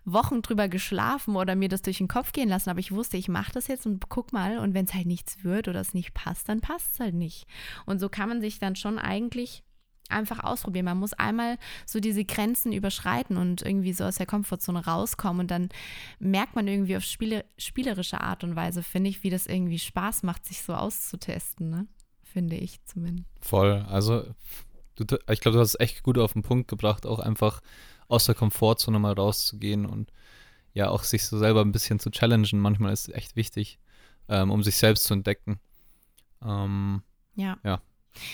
Wochen 0.05 0.41
drüber 0.41 0.69
geschlafen 0.69 1.37
oder 1.37 1.55
mir 1.55 1.69
das 1.69 1.83
durch 1.83 1.99
den 1.99 2.09
Kopf 2.09 2.33
gehen 2.33 2.49
lassen. 2.49 2.71
Aber 2.71 2.81
ich 2.81 2.93
wusste, 2.93 3.17
ich 3.17 3.29
mache 3.29 3.53
das 3.53 3.67
jetzt 3.67 3.87
und 3.87 4.09
guck 4.09 4.33
mal. 4.33 4.59
Und 4.59 4.73
wenn 4.73 4.87
es 4.87 4.95
halt 4.95 5.07
nichts 5.07 5.43
wird 5.43 5.69
oder 5.69 5.81
es 5.81 5.95
nicht 5.95 6.15
passt, 6.15 6.49
dann 6.49 6.61
passt 6.61 6.95
es 6.95 7.01
halt 7.01 7.15
nicht. 7.15 7.47
Und 7.87 7.99
so 7.99 8.09
kann 8.09 8.29
man 8.29 8.41
sich 8.41 8.59
dann 8.59 8.77
schon 8.77 8.99
eigentlich 8.99 9.63
einfach 10.09 10.43
ausprobieren. 10.43 10.87
Man 10.87 10.99
muss 10.99 11.13
einmal 11.13 11.59
so 11.87 12.01
diese 12.01 12.25
Grenzen 12.25 12.73
überschreiten 12.73 13.37
und 13.37 13.63
irgendwie 13.63 13.93
so 13.93 14.05
aus 14.05 14.17
der 14.17 14.27
Komfortzone 14.27 14.85
rauskommen 14.85 15.41
und 15.41 15.51
dann 15.51 15.69
merkt 16.19 16.57
man 16.57 16.67
irgendwie 16.69 16.97
auf 16.97 17.05
spiele, 17.05 17.45
spielerische 17.57 18.21
Art 18.21 18.45
und 18.45 18.57
Weise, 18.57 18.83
finde 18.83 19.11
ich, 19.11 19.23
wie 19.23 19.31
das 19.31 19.47
irgendwie 19.47 19.79
Spaß 19.79 20.23
macht, 20.23 20.47
sich 20.47 20.63
so 20.63 20.75
auszutesten, 20.75 21.71
ne? 21.71 21.87
Finde 22.23 22.57
ich 22.57 22.85
zumindest. 22.85 23.29
Voll. 23.41 23.85
Also, 23.89 24.25
du, 24.97 25.05
ich 25.31 25.41
glaube, 25.41 25.57
du 25.57 25.61
hast 25.61 25.75
es 25.75 25.81
echt 25.81 26.03
gut 26.03 26.19
auf 26.19 26.35
den 26.35 26.43
Punkt 26.43 26.69
gebracht, 26.69 27.07
auch 27.07 27.21
einfach 27.21 27.61
aus 28.09 28.27
der 28.27 28.35
Komfortzone 28.35 28.99
mal 28.99 29.15
rauszugehen 29.15 29.87
und 29.87 30.13
ja 30.75 30.91
auch 30.91 31.03
sich 31.03 31.25
so 31.25 31.39
selber 31.39 31.63
ein 31.63 31.73
bisschen 31.73 31.99
zu 31.99 32.11
challengen, 32.11 32.61
manchmal 32.61 32.93
ist 32.93 33.13
echt 33.15 33.37
wichtig, 33.37 33.79
ähm, 34.29 34.51
um 34.51 34.63
sich 34.63 34.77
selbst 34.77 35.05
zu 35.05 35.15
entdecken. 35.15 35.59
Ähm, 36.43 37.03
ja. 37.35 37.59
Ja. 37.65 37.81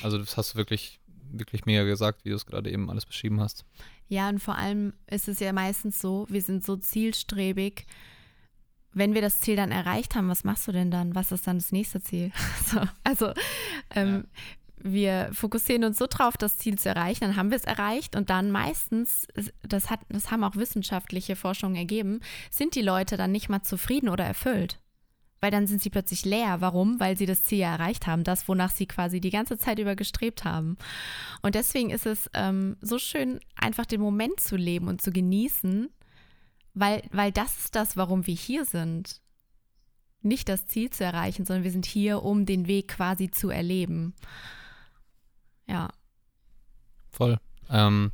Also 0.02 0.18
das 0.18 0.36
hast 0.36 0.54
du 0.54 0.58
wirklich, 0.58 1.00
wirklich 1.38 1.66
mega 1.66 1.84
gesagt, 1.84 2.24
wie 2.24 2.30
du 2.30 2.36
es 2.36 2.46
gerade 2.46 2.70
eben 2.70 2.90
alles 2.90 3.06
beschrieben 3.06 3.40
hast. 3.40 3.64
Ja, 4.08 4.28
und 4.28 4.40
vor 4.40 4.56
allem 4.56 4.92
ist 5.10 5.28
es 5.28 5.40
ja 5.40 5.52
meistens 5.52 6.00
so, 6.00 6.26
wir 6.28 6.42
sind 6.42 6.64
so 6.64 6.76
zielstrebig. 6.76 7.86
Wenn 8.92 9.14
wir 9.14 9.22
das 9.22 9.40
Ziel 9.40 9.56
dann 9.56 9.72
erreicht 9.72 10.14
haben, 10.14 10.28
was 10.28 10.44
machst 10.44 10.68
du 10.68 10.72
denn 10.72 10.90
dann? 10.90 11.14
Was 11.14 11.32
ist 11.32 11.46
dann 11.46 11.58
das 11.58 11.72
nächste 11.72 12.00
Ziel? 12.00 12.30
so, 12.66 12.80
also 13.02 13.32
ähm, 13.90 14.26
ja. 14.82 14.90
wir 14.90 15.30
fokussieren 15.32 15.84
uns 15.84 15.98
so 15.98 16.06
drauf, 16.08 16.36
das 16.36 16.58
Ziel 16.58 16.78
zu 16.78 16.88
erreichen, 16.88 17.20
dann 17.22 17.36
haben 17.36 17.50
wir 17.50 17.56
es 17.56 17.64
erreicht 17.64 18.14
und 18.14 18.30
dann 18.30 18.50
meistens, 18.50 19.26
das, 19.62 19.90
hat, 19.90 20.00
das 20.08 20.30
haben 20.30 20.44
auch 20.44 20.56
wissenschaftliche 20.56 21.34
Forschungen 21.34 21.76
ergeben, 21.76 22.20
sind 22.50 22.74
die 22.76 22.82
Leute 22.82 23.16
dann 23.16 23.32
nicht 23.32 23.48
mal 23.48 23.62
zufrieden 23.62 24.08
oder 24.08 24.24
erfüllt 24.24 24.78
weil 25.44 25.50
dann 25.50 25.66
sind 25.66 25.82
sie 25.82 25.90
plötzlich 25.90 26.24
leer. 26.24 26.62
Warum? 26.62 26.98
Weil 27.00 27.18
sie 27.18 27.26
das 27.26 27.44
Ziel 27.44 27.58
ja 27.58 27.72
erreicht 27.72 28.06
haben, 28.06 28.24
das, 28.24 28.48
wonach 28.48 28.70
sie 28.70 28.86
quasi 28.86 29.20
die 29.20 29.28
ganze 29.28 29.58
Zeit 29.58 29.78
über 29.78 29.94
gestrebt 29.94 30.42
haben. 30.42 30.78
Und 31.42 31.54
deswegen 31.54 31.90
ist 31.90 32.06
es 32.06 32.30
ähm, 32.32 32.78
so 32.80 32.98
schön, 32.98 33.40
einfach 33.54 33.84
den 33.84 34.00
Moment 34.00 34.40
zu 34.40 34.56
leben 34.56 34.88
und 34.88 35.02
zu 35.02 35.10
genießen, 35.10 35.90
weil, 36.72 37.02
weil 37.12 37.30
das 37.30 37.58
ist 37.58 37.74
das, 37.74 37.94
warum 37.94 38.26
wir 38.26 38.34
hier 38.34 38.64
sind. 38.64 39.20
Nicht 40.22 40.48
das 40.48 40.66
Ziel 40.66 40.88
zu 40.88 41.04
erreichen, 41.04 41.44
sondern 41.44 41.64
wir 41.64 41.72
sind 41.72 41.84
hier, 41.84 42.22
um 42.22 42.46
den 42.46 42.66
Weg 42.66 42.88
quasi 42.88 43.30
zu 43.30 43.50
erleben. 43.50 44.14
Ja. 45.68 45.90
Voll. 47.10 47.38
Ähm, 47.68 48.12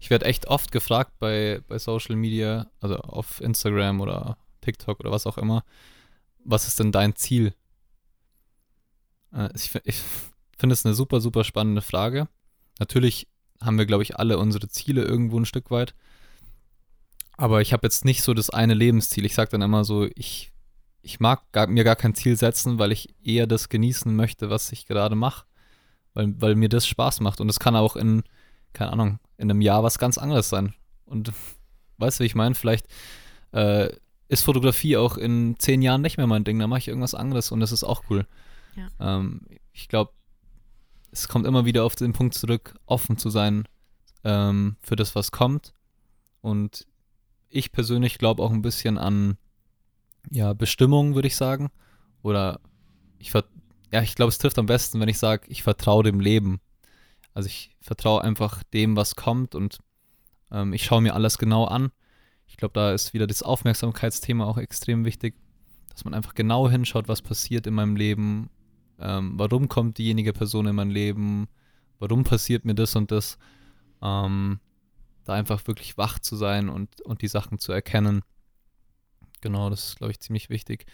ich 0.00 0.10
werde 0.10 0.24
echt 0.24 0.48
oft 0.48 0.72
gefragt 0.72 1.12
bei, 1.20 1.60
bei 1.68 1.78
Social 1.78 2.16
Media, 2.16 2.66
also 2.80 2.96
auf 2.96 3.40
Instagram 3.40 4.00
oder 4.00 4.36
TikTok 4.62 4.98
oder 4.98 5.12
was 5.12 5.28
auch 5.28 5.38
immer, 5.38 5.62
was 6.44 6.68
ist 6.68 6.80
denn 6.80 6.92
dein 6.92 7.16
Ziel? 7.16 7.54
Äh, 9.32 9.48
ich, 9.54 9.74
ich 9.84 9.96
finde 10.58 10.74
es 10.74 10.84
eine 10.84 10.94
super, 10.94 11.20
super 11.20 11.44
spannende 11.44 11.82
Frage. 11.82 12.28
Natürlich 12.78 13.28
haben 13.60 13.78
wir, 13.78 13.86
glaube 13.86 14.02
ich, 14.02 14.16
alle 14.16 14.38
unsere 14.38 14.68
Ziele 14.68 15.02
irgendwo 15.02 15.38
ein 15.38 15.46
Stück 15.46 15.70
weit. 15.70 15.94
Aber 17.36 17.60
ich 17.60 17.72
habe 17.72 17.86
jetzt 17.86 18.04
nicht 18.04 18.22
so 18.22 18.34
das 18.34 18.50
eine 18.50 18.74
Lebensziel. 18.74 19.24
Ich 19.24 19.34
sage 19.34 19.50
dann 19.50 19.62
immer 19.62 19.84
so, 19.84 20.08
ich, 20.14 20.52
ich 21.00 21.20
mag 21.20 21.50
gar, 21.52 21.66
mir 21.66 21.84
gar 21.84 21.96
kein 21.96 22.14
Ziel 22.14 22.36
setzen, 22.36 22.78
weil 22.78 22.92
ich 22.92 23.14
eher 23.22 23.46
das 23.46 23.68
genießen 23.68 24.14
möchte, 24.14 24.50
was 24.50 24.70
ich 24.72 24.86
gerade 24.86 25.16
mache. 25.16 25.46
Weil, 26.14 26.40
weil 26.40 26.54
mir 26.56 26.68
das 26.68 26.86
Spaß 26.86 27.20
macht. 27.20 27.40
Und 27.40 27.48
es 27.48 27.58
kann 27.58 27.74
auch 27.74 27.96
in, 27.96 28.22
keine 28.72 28.92
Ahnung, 28.92 29.18
in 29.38 29.50
einem 29.50 29.62
Jahr 29.62 29.82
was 29.82 29.98
ganz 29.98 30.18
anderes 30.18 30.48
sein. 30.48 30.74
Und 31.06 31.32
weißt 31.98 32.18
du, 32.18 32.22
wie 32.22 32.26
ich 32.26 32.34
meine? 32.34 32.54
Vielleicht 32.54 32.86
äh, 33.52 33.90
ist 34.32 34.44
Fotografie 34.44 34.96
auch 34.96 35.18
in 35.18 35.56
zehn 35.58 35.82
Jahren 35.82 36.00
nicht 36.00 36.16
mehr 36.16 36.26
mein 36.26 36.42
Ding. 36.42 36.58
Da 36.58 36.66
mache 36.66 36.78
ich 36.78 36.88
irgendwas 36.88 37.14
anderes 37.14 37.52
und 37.52 37.60
das 37.60 37.70
ist 37.70 37.84
auch 37.84 38.04
cool. 38.08 38.26
Ja. 38.74 39.18
Ähm, 39.18 39.42
ich 39.74 39.88
glaube, 39.88 40.12
es 41.10 41.28
kommt 41.28 41.46
immer 41.46 41.66
wieder 41.66 41.84
auf 41.84 41.96
den 41.96 42.14
Punkt 42.14 42.32
zurück, 42.32 42.74
offen 42.86 43.18
zu 43.18 43.28
sein 43.28 43.68
ähm, 44.24 44.76
für 44.80 44.96
das, 44.96 45.14
was 45.14 45.32
kommt. 45.32 45.74
Und 46.40 46.86
ich 47.50 47.72
persönlich 47.72 48.16
glaube 48.16 48.42
auch 48.42 48.52
ein 48.52 48.62
bisschen 48.62 48.96
an 48.96 49.36
ja, 50.30 50.54
Bestimmung, 50.54 51.14
würde 51.14 51.28
ich 51.28 51.36
sagen. 51.36 51.70
Oder 52.22 52.60
ich 53.18 53.34
ja, 53.92 54.00
ich 54.00 54.14
glaube, 54.14 54.30
es 54.30 54.38
trifft 54.38 54.58
am 54.58 54.64
besten, 54.64 54.98
wenn 54.98 55.10
ich 55.10 55.18
sage, 55.18 55.46
ich 55.48 55.62
vertraue 55.62 56.04
dem 56.04 56.20
Leben. 56.20 56.58
Also 57.34 57.48
ich 57.48 57.76
vertraue 57.82 58.24
einfach 58.24 58.62
dem, 58.62 58.96
was 58.96 59.14
kommt 59.14 59.54
und 59.54 59.76
ähm, 60.50 60.72
ich 60.72 60.84
schaue 60.84 61.02
mir 61.02 61.14
alles 61.14 61.36
genau 61.36 61.66
an 61.66 61.92
ich 62.52 62.58
glaube, 62.58 62.74
da 62.74 62.92
ist 62.92 63.14
wieder 63.14 63.26
das 63.26 63.42
Aufmerksamkeitsthema 63.42 64.44
auch 64.44 64.58
extrem 64.58 65.06
wichtig, 65.06 65.34
dass 65.88 66.04
man 66.04 66.12
einfach 66.12 66.34
genau 66.34 66.68
hinschaut, 66.68 67.08
was 67.08 67.22
passiert 67.22 67.66
in 67.66 67.72
meinem 67.72 67.96
Leben, 67.96 68.50
ähm, 69.00 69.32
warum 69.36 69.68
kommt 69.68 69.96
diejenige 69.96 70.34
Person 70.34 70.66
in 70.66 70.76
mein 70.76 70.90
Leben, 70.90 71.48
warum 71.98 72.24
passiert 72.24 72.66
mir 72.66 72.74
das 72.74 72.94
und 72.94 73.10
das. 73.10 73.38
Ähm, 74.02 74.60
da 75.24 75.32
einfach 75.32 75.66
wirklich 75.66 75.96
wach 75.96 76.18
zu 76.18 76.36
sein 76.36 76.68
und, 76.68 77.00
und 77.00 77.22
die 77.22 77.28
Sachen 77.28 77.58
zu 77.58 77.72
erkennen. 77.72 78.22
Genau, 79.40 79.70
das 79.70 79.88
ist, 79.88 79.96
glaube 79.96 80.10
ich, 80.10 80.20
ziemlich 80.20 80.50
wichtig. 80.50 80.84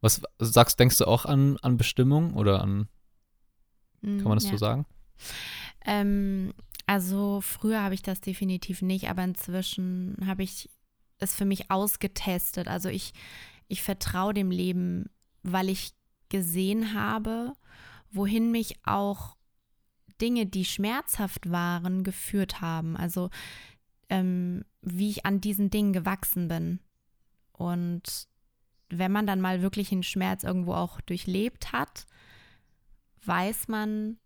Was 0.00 0.22
sagst, 0.38 0.80
denkst 0.80 0.96
du 0.98 1.04
auch 1.06 1.26
an, 1.26 1.58
an 1.60 1.76
Bestimmung 1.76 2.32
oder 2.32 2.62
an, 2.62 2.88
kann 4.00 4.22
man 4.22 4.36
das 4.36 4.44
ja. 4.44 4.52
so 4.52 4.56
sagen? 4.56 4.86
Ähm, 5.84 6.54
also 6.86 7.42
früher 7.42 7.82
habe 7.82 7.94
ich 7.94 8.02
das 8.02 8.22
definitiv 8.22 8.80
nicht, 8.80 9.10
aber 9.10 9.22
inzwischen 9.22 10.16
habe 10.26 10.42
ich 10.42 10.70
es 11.18 11.34
für 11.34 11.44
mich 11.44 11.70
ausgetestet. 11.70 12.68
Also 12.68 12.88
ich, 12.88 13.12
ich 13.68 13.82
vertraue 13.82 14.34
dem 14.34 14.50
Leben, 14.50 15.10
weil 15.42 15.68
ich 15.68 15.92
gesehen 16.28 16.94
habe, 16.94 17.52
wohin 18.10 18.50
mich 18.50 18.76
auch 18.84 19.36
Dinge, 20.20 20.46
die 20.46 20.64
schmerzhaft 20.64 21.50
waren, 21.50 22.04
geführt 22.04 22.60
haben. 22.60 22.96
Also 22.96 23.30
ähm, 24.08 24.64
wie 24.82 25.10
ich 25.10 25.26
an 25.26 25.40
diesen 25.40 25.70
Dingen 25.70 25.92
gewachsen 25.92 26.48
bin. 26.48 26.80
Und 27.52 28.28
wenn 28.88 29.12
man 29.12 29.26
dann 29.26 29.40
mal 29.40 29.62
wirklich 29.62 29.92
einen 29.92 30.02
Schmerz 30.02 30.44
irgendwo 30.44 30.74
auch 30.74 31.00
durchlebt 31.00 31.72
hat, 31.72 32.06
weiß 33.24 33.68
man, 33.68 34.18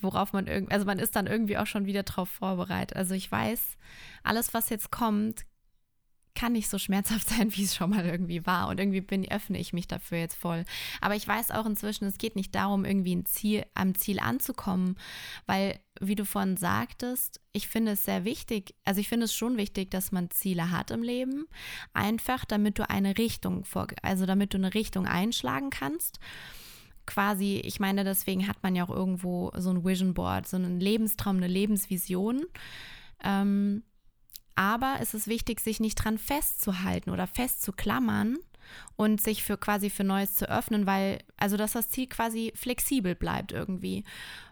worauf 0.00 0.32
man 0.32 0.46
irgendwie, 0.46 0.72
also 0.72 0.84
man 0.84 0.98
ist 0.98 1.16
dann 1.16 1.26
irgendwie 1.26 1.58
auch 1.58 1.66
schon 1.66 1.86
wieder 1.86 2.02
drauf 2.02 2.28
vorbereitet. 2.28 2.96
Also 2.96 3.14
ich 3.14 3.30
weiß, 3.30 3.76
alles, 4.22 4.52
was 4.52 4.68
jetzt 4.68 4.90
kommt, 4.90 5.46
kann 6.36 6.52
nicht 6.52 6.68
so 6.68 6.78
schmerzhaft 6.78 7.28
sein, 7.30 7.56
wie 7.56 7.64
es 7.64 7.74
schon 7.74 7.90
mal 7.90 8.06
irgendwie 8.06 8.46
war. 8.46 8.68
Und 8.68 8.78
irgendwie 8.78 9.00
bin, 9.00 9.28
öffne 9.28 9.58
ich 9.58 9.72
mich 9.72 9.88
dafür 9.88 10.18
jetzt 10.18 10.36
voll. 10.36 10.64
Aber 11.00 11.16
ich 11.16 11.26
weiß 11.26 11.50
auch 11.50 11.66
inzwischen, 11.66 12.04
es 12.04 12.18
geht 12.18 12.36
nicht 12.36 12.54
darum, 12.54 12.84
irgendwie 12.84 13.16
ein 13.16 13.26
Ziel, 13.26 13.66
am 13.74 13.96
Ziel 13.96 14.20
anzukommen, 14.20 14.96
weil, 15.46 15.80
wie 16.00 16.14
du 16.14 16.24
vorhin 16.24 16.56
sagtest, 16.56 17.40
ich 17.52 17.66
finde 17.66 17.92
es 17.92 18.04
sehr 18.04 18.24
wichtig, 18.24 18.76
also 18.84 19.00
ich 19.00 19.08
finde 19.08 19.24
es 19.24 19.34
schon 19.34 19.56
wichtig, 19.56 19.90
dass 19.90 20.12
man 20.12 20.30
Ziele 20.30 20.70
hat 20.70 20.92
im 20.92 21.02
Leben, 21.02 21.46
einfach 21.94 22.44
damit 22.44 22.78
du 22.78 22.88
eine 22.88 23.18
Richtung 23.18 23.64
vor, 23.64 23.88
also 24.02 24.26
damit 24.26 24.54
du 24.54 24.58
eine 24.58 24.74
Richtung 24.74 25.06
einschlagen 25.06 25.70
kannst 25.70 26.20
quasi, 27.06 27.62
ich 27.64 27.80
meine, 27.80 28.04
deswegen 28.04 28.48
hat 28.48 28.62
man 28.62 28.74
ja 28.74 28.84
auch 28.84 28.90
irgendwo 28.90 29.52
so 29.56 29.70
ein 29.70 29.84
Vision 29.84 30.12
Board, 30.12 30.46
so 30.46 30.56
einen 30.56 30.80
Lebenstraum, 30.80 31.36
eine 31.36 31.46
Lebensvision. 31.46 32.44
Ähm, 33.22 33.84
aber 34.56 34.96
es 35.00 35.14
ist 35.14 35.28
wichtig, 35.28 35.60
sich 35.60 35.80
nicht 35.80 35.94
dran 35.96 36.18
festzuhalten 36.18 37.10
oder 37.10 37.26
festzuklammern 37.26 38.38
und 38.96 39.20
sich 39.20 39.44
für 39.44 39.56
quasi 39.56 39.90
für 39.90 40.04
Neues 40.04 40.34
zu 40.34 40.50
öffnen, 40.50 40.86
weil, 40.86 41.20
also 41.36 41.56
dass 41.56 41.72
das 41.72 41.88
Ziel 41.88 42.08
quasi 42.08 42.52
flexibel 42.56 43.14
bleibt 43.14 43.52
irgendwie, 43.52 44.04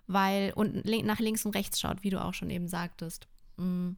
weil 0.06 0.52
und 0.54 0.84
nach 1.04 1.18
links 1.18 1.44
und 1.44 1.56
rechts 1.56 1.80
schaut, 1.80 2.02
wie 2.02 2.10
du 2.10 2.22
auch 2.22 2.34
schon 2.34 2.50
eben 2.50 2.68
sagtest. 2.68 3.26
Mm. 3.56 3.92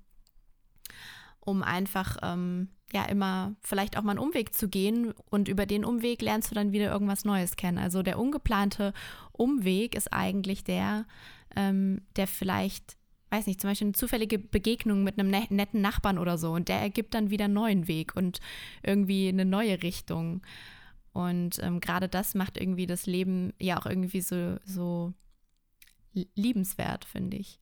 Um 1.41 1.63
einfach, 1.63 2.17
ähm, 2.23 2.71
ja, 2.93 3.05
immer 3.05 3.55
vielleicht 3.61 3.97
auch 3.97 4.03
mal 4.03 4.13
einen 4.13 4.19
Umweg 4.21 4.55
zu 4.55 4.69
gehen 4.69 5.13
und 5.31 5.49
über 5.49 5.67
den 5.67 5.85
Umweg 5.85 6.23
lernst 6.23 6.51
du 6.51 6.55
dann 6.55 6.73
wieder 6.73 6.91
irgendwas 6.91 7.25
Neues 7.25 7.57
kennen. 7.57 7.79
Also 7.79 8.03
der 8.03 8.19
ungeplante 8.19 8.93
Umweg 9.33 9.95
ist 9.95 10.13
eigentlich 10.13 10.65
der, 10.65 11.07
ähm, 11.55 12.03
der 12.17 12.27
vielleicht 12.27 12.97
weiß 13.31 13.47
nicht, 13.47 13.61
zum 13.61 13.71
Beispiel 13.71 13.87
eine 13.87 13.95
zufällige 13.95 14.39
Begegnung 14.39 15.03
mit 15.03 15.19
einem 15.19 15.31
ne-, 15.31 15.47
netten 15.51 15.81
Nachbarn 15.81 16.19
oder 16.19 16.39
so 16.39 16.53
und 16.53 16.69
der 16.69 16.81
ergibt 16.81 17.15
dann 17.15 17.31
wieder 17.31 17.47
einen 17.47 17.55
neuen 17.55 17.89
Weg 17.89 18.17
und 18.17 18.41
irgendwie 18.83 19.29
eine 19.29 19.45
neue 19.45 19.83
Richtung. 19.83 20.43
Und 21.13 21.59
ähm, 21.63 21.81
gerade 21.81 22.09
das 22.09 22.35
macht 22.35 22.59
irgendwie 22.59 22.87
das 22.87 23.07
Leben 23.07 23.53
ja 23.59 23.79
auch 23.79 23.87
irgendwie 23.87 24.21
so, 24.21 24.57
so 24.65 25.15
liebenswert, 26.35 27.05
finde 27.05 27.39
ich. 27.39 27.61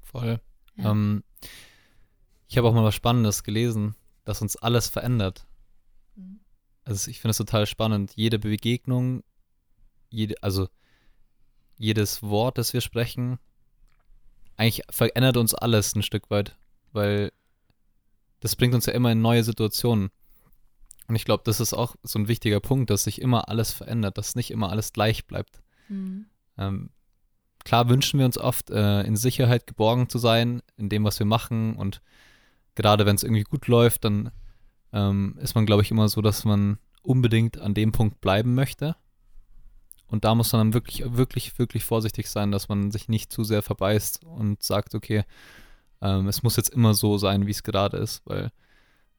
Voll. 0.00 0.40
Ja. 0.76 0.90
Ähm, 0.90 1.22
ich 2.48 2.58
habe 2.58 2.68
auch 2.68 2.74
mal 2.74 2.84
was 2.84 2.94
Spannendes 2.94 3.44
gelesen, 3.44 3.94
dass 4.24 4.42
uns 4.42 4.56
alles 4.56 4.88
verändert. 4.88 5.46
Mhm. 6.16 6.40
Also 6.84 7.10
ich 7.10 7.20
finde 7.20 7.30
es 7.30 7.36
total 7.36 7.66
spannend. 7.66 8.12
Jede 8.16 8.38
Begegnung, 8.38 9.22
jede, 10.10 10.34
also 10.42 10.68
jedes 11.76 12.22
Wort, 12.22 12.58
das 12.58 12.72
wir 12.72 12.80
sprechen, 12.80 13.38
eigentlich 14.60 14.82
verändert 14.90 15.38
uns 15.38 15.54
alles 15.54 15.94
ein 15.94 16.02
Stück 16.02 16.30
weit, 16.30 16.54
weil 16.92 17.32
das 18.40 18.56
bringt 18.56 18.74
uns 18.74 18.84
ja 18.84 18.92
immer 18.92 19.10
in 19.10 19.22
neue 19.22 19.42
Situationen. 19.42 20.10
Und 21.08 21.16
ich 21.16 21.24
glaube, 21.24 21.42
das 21.46 21.60
ist 21.60 21.72
auch 21.72 21.96
so 22.02 22.18
ein 22.18 22.28
wichtiger 22.28 22.60
Punkt, 22.60 22.90
dass 22.90 23.04
sich 23.04 23.22
immer 23.22 23.48
alles 23.48 23.72
verändert, 23.72 24.18
dass 24.18 24.34
nicht 24.34 24.50
immer 24.50 24.70
alles 24.70 24.92
gleich 24.92 25.26
bleibt. 25.26 25.62
Mhm. 25.88 26.26
Ähm, 26.58 26.90
klar 27.64 27.88
wünschen 27.88 28.18
wir 28.18 28.26
uns 28.26 28.36
oft, 28.36 28.68
äh, 28.70 29.00
in 29.02 29.16
Sicherheit 29.16 29.66
geborgen 29.66 30.10
zu 30.10 30.18
sein, 30.18 30.60
in 30.76 30.90
dem, 30.90 31.04
was 31.04 31.18
wir 31.18 31.26
machen. 31.26 31.74
Und 31.74 32.02
gerade 32.74 33.06
wenn 33.06 33.16
es 33.16 33.22
irgendwie 33.22 33.44
gut 33.44 33.66
läuft, 33.66 34.04
dann 34.04 34.30
ähm, 34.92 35.38
ist 35.40 35.54
man, 35.54 35.64
glaube 35.64 35.82
ich, 35.82 35.90
immer 35.90 36.10
so, 36.10 36.20
dass 36.20 36.44
man 36.44 36.78
unbedingt 37.02 37.58
an 37.58 37.72
dem 37.72 37.92
Punkt 37.92 38.20
bleiben 38.20 38.54
möchte. 38.54 38.94
Und 40.10 40.24
da 40.24 40.34
muss 40.34 40.52
man 40.52 40.60
dann 40.60 40.74
wirklich, 40.74 41.04
wirklich, 41.06 41.58
wirklich 41.58 41.84
vorsichtig 41.84 42.28
sein, 42.28 42.50
dass 42.52 42.68
man 42.68 42.90
sich 42.90 43.08
nicht 43.08 43.32
zu 43.32 43.44
sehr 43.44 43.62
verbeißt 43.62 44.24
und 44.24 44.62
sagt, 44.62 44.94
okay, 44.94 45.24
ähm, 46.02 46.28
es 46.28 46.42
muss 46.42 46.56
jetzt 46.56 46.70
immer 46.70 46.94
so 46.94 47.16
sein, 47.18 47.46
wie 47.46 47.52
es 47.52 47.62
gerade 47.62 47.96
ist, 47.98 48.22
weil 48.26 48.50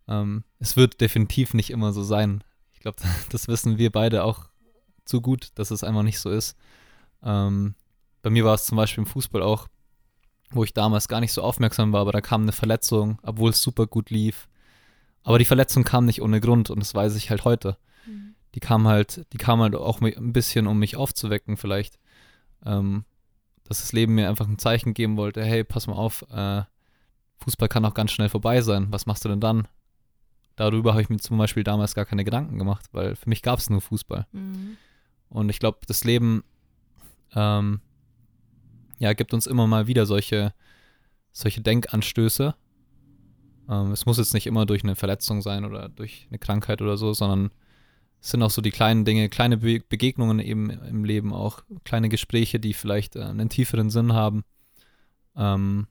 Ähm, 0.07 0.43
es 0.59 0.75
wird 0.77 0.99
definitiv 0.99 1.53
nicht 1.53 1.69
immer 1.69 1.93
so 1.93 2.03
sein. 2.03 2.43
Ich 2.73 2.79
glaube, 2.79 2.97
das 3.29 3.47
wissen 3.47 3.77
wir 3.77 3.91
beide 3.91 4.23
auch 4.23 4.49
zu 5.05 5.21
gut, 5.21 5.49
dass 5.55 5.71
es 5.71 5.83
einfach 5.83 6.03
nicht 6.03 6.19
so 6.19 6.29
ist. 6.29 6.57
Ähm, 7.23 7.75
bei 8.21 8.29
mir 8.29 8.43
war 8.43 8.55
es 8.55 8.65
zum 8.65 8.77
Beispiel 8.77 9.03
im 9.03 9.09
Fußball 9.09 9.41
auch, 9.43 9.67
wo 10.49 10.63
ich 10.63 10.73
damals 10.73 11.07
gar 11.07 11.21
nicht 11.21 11.31
so 11.31 11.43
aufmerksam 11.43 11.93
war, 11.93 12.01
aber 12.01 12.11
da 12.11 12.21
kam 12.21 12.41
eine 12.41 12.51
Verletzung, 12.51 13.19
obwohl 13.23 13.51
es 13.51 13.61
super 13.61 13.87
gut 13.87 14.09
lief. 14.09 14.49
Aber 15.23 15.37
die 15.39 15.45
Verletzung 15.45 15.83
kam 15.83 16.05
nicht 16.05 16.21
ohne 16.21 16.41
Grund 16.41 16.69
und 16.71 16.79
das 16.79 16.93
weiß 16.95 17.15
ich 17.15 17.29
halt 17.29 17.45
heute. 17.45 17.77
Die 18.55 18.59
kam 18.59 18.87
halt, 18.87 19.25
die 19.33 19.37
kam 19.37 19.61
halt 19.61 19.75
auch 19.75 20.01
ein 20.01 20.33
bisschen, 20.33 20.67
um 20.67 20.79
mich 20.79 20.95
aufzuwecken, 20.95 21.57
vielleicht. 21.57 21.99
Ähm, 22.65 23.05
dass 23.63 23.79
das 23.79 23.93
Leben 23.93 24.15
mir 24.15 24.27
einfach 24.27 24.47
ein 24.47 24.59
Zeichen 24.59 24.93
geben 24.93 25.15
wollte, 25.15 25.43
hey, 25.43 25.63
pass 25.63 25.87
mal 25.87 25.93
auf, 25.93 26.25
äh, 26.29 26.63
Fußball 27.37 27.69
kann 27.69 27.85
auch 27.85 27.93
ganz 27.93 28.11
schnell 28.11 28.29
vorbei 28.29 28.61
sein. 28.61 28.87
Was 28.91 29.05
machst 29.05 29.25
du 29.25 29.29
denn 29.29 29.39
dann? 29.39 29.67
Darüber 30.55 30.91
habe 30.91 31.01
ich 31.01 31.09
mir 31.09 31.17
zum 31.17 31.37
Beispiel 31.37 31.63
damals 31.63 31.95
gar 31.95 32.05
keine 32.05 32.23
Gedanken 32.23 32.59
gemacht, 32.59 32.85
weil 32.91 33.15
für 33.15 33.29
mich 33.29 33.41
gab 33.41 33.59
es 33.59 33.69
nur 33.69 33.81
Fußball. 33.81 34.27
Mhm. 34.31 34.77
Und 35.29 35.49
ich 35.49 35.59
glaube, 35.59 35.79
das 35.87 36.03
Leben 36.03 36.43
ähm, 37.33 37.81
ja, 38.99 39.13
gibt 39.13 39.33
uns 39.33 39.47
immer 39.47 39.65
mal 39.65 39.87
wieder 39.87 40.05
solche, 40.05 40.53
solche 41.31 41.61
Denkanstöße. 41.61 42.53
Ähm, 43.69 43.91
es 43.91 44.05
muss 44.05 44.17
jetzt 44.17 44.33
nicht 44.33 44.45
immer 44.45 44.65
durch 44.65 44.83
eine 44.83 44.95
Verletzung 44.95 45.41
sein 45.41 45.65
oder 45.65 45.89
durch 45.89 46.27
eine 46.29 46.37
Krankheit 46.39 46.81
oder 46.81 46.97
so, 46.97 47.13
sondern 47.13 47.51
es 48.21 48.29
sind 48.29 48.43
auch 48.43 48.51
so 48.51 48.61
die 48.61 48.71
kleinen 48.71 49.03
Dinge, 49.03 49.29
kleine 49.29 49.57
Be 49.57 49.81
Begegnungen 49.87 50.39
eben 50.39 50.69
im 50.69 51.03
Leben 51.03 51.33
auch, 51.33 51.63
kleine 51.83 52.07
Gespräche, 52.07 52.59
die 52.59 52.73
vielleicht 52.73 53.15
äh, 53.15 53.23
einen 53.23 53.49
tieferen 53.49 53.89
Sinn 53.89 54.13
haben. 54.13 54.43
Ähm, 55.35 55.87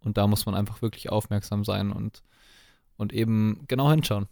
und 0.00 0.18
da 0.18 0.26
muss 0.26 0.44
man 0.44 0.54
einfach 0.54 0.82
wirklich 0.82 1.10
aufmerksam 1.10 1.64
sein 1.64 1.90
und, 1.90 2.22
und 2.96 3.12
eben 3.12 3.64
genau 3.68 3.90
hinschauen. 3.90 4.26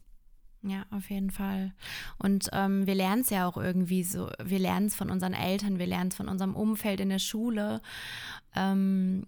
Ja, 0.63 0.85
auf 0.91 1.09
jeden 1.09 1.31
Fall. 1.31 1.73
Und 2.19 2.51
ähm, 2.53 2.87
wir 2.87 2.95
lernen 2.95 3.23
es 3.23 3.31
ja 3.31 3.49
auch 3.49 3.57
irgendwie 3.57 4.05
so, 4.05 4.31
wir 4.43 4.59
lernen 4.59 4.89
es 4.89 4.95
von 4.95 5.11
unseren 5.11 5.33
Eltern, 5.33 5.79
wir 5.79 5.87
lernen 5.87 6.09
es 6.09 6.17
von 6.17 6.29
unserem 6.29 6.55
Umfeld 6.55 7.01
in 7.01 7.09
der 7.09 7.19
Schule, 7.19 7.81
ähm, 8.55 9.27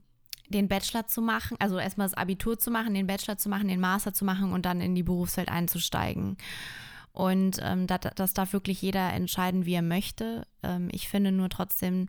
den 0.50 0.68
Bachelor 0.68 1.06
zu 1.06 1.22
machen, 1.22 1.56
also 1.60 1.78
erstmal 1.78 2.08
das 2.08 2.14
Abitur 2.14 2.58
zu 2.58 2.70
machen, 2.70 2.92
den 2.92 3.06
Bachelor 3.06 3.38
zu 3.38 3.48
machen, 3.48 3.68
den 3.68 3.80
Master 3.80 4.12
zu 4.12 4.26
machen 4.26 4.52
und 4.52 4.66
dann 4.66 4.82
in 4.82 4.94
die 4.94 5.02
Berufswelt 5.02 5.48
einzusteigen. 5.48 6.36
Und 7.12 7.58
ähm, 7.62 7.86
das, 7.86 8.00
das 8.14 8.34
darf 8.34 8.52
wirklich 8.52 8.80
jeder 8.80 9.12
entscheiden, 9.12 9.66
wie 9.66 9.74
er 9.74 9.82
möchte. 9.82 10.46
Ähm, 10.62 10.88
ich 10.92 11.08
finde 11.08 11.30
nur 11.30 11.50
trotzdem, 11.50 12.08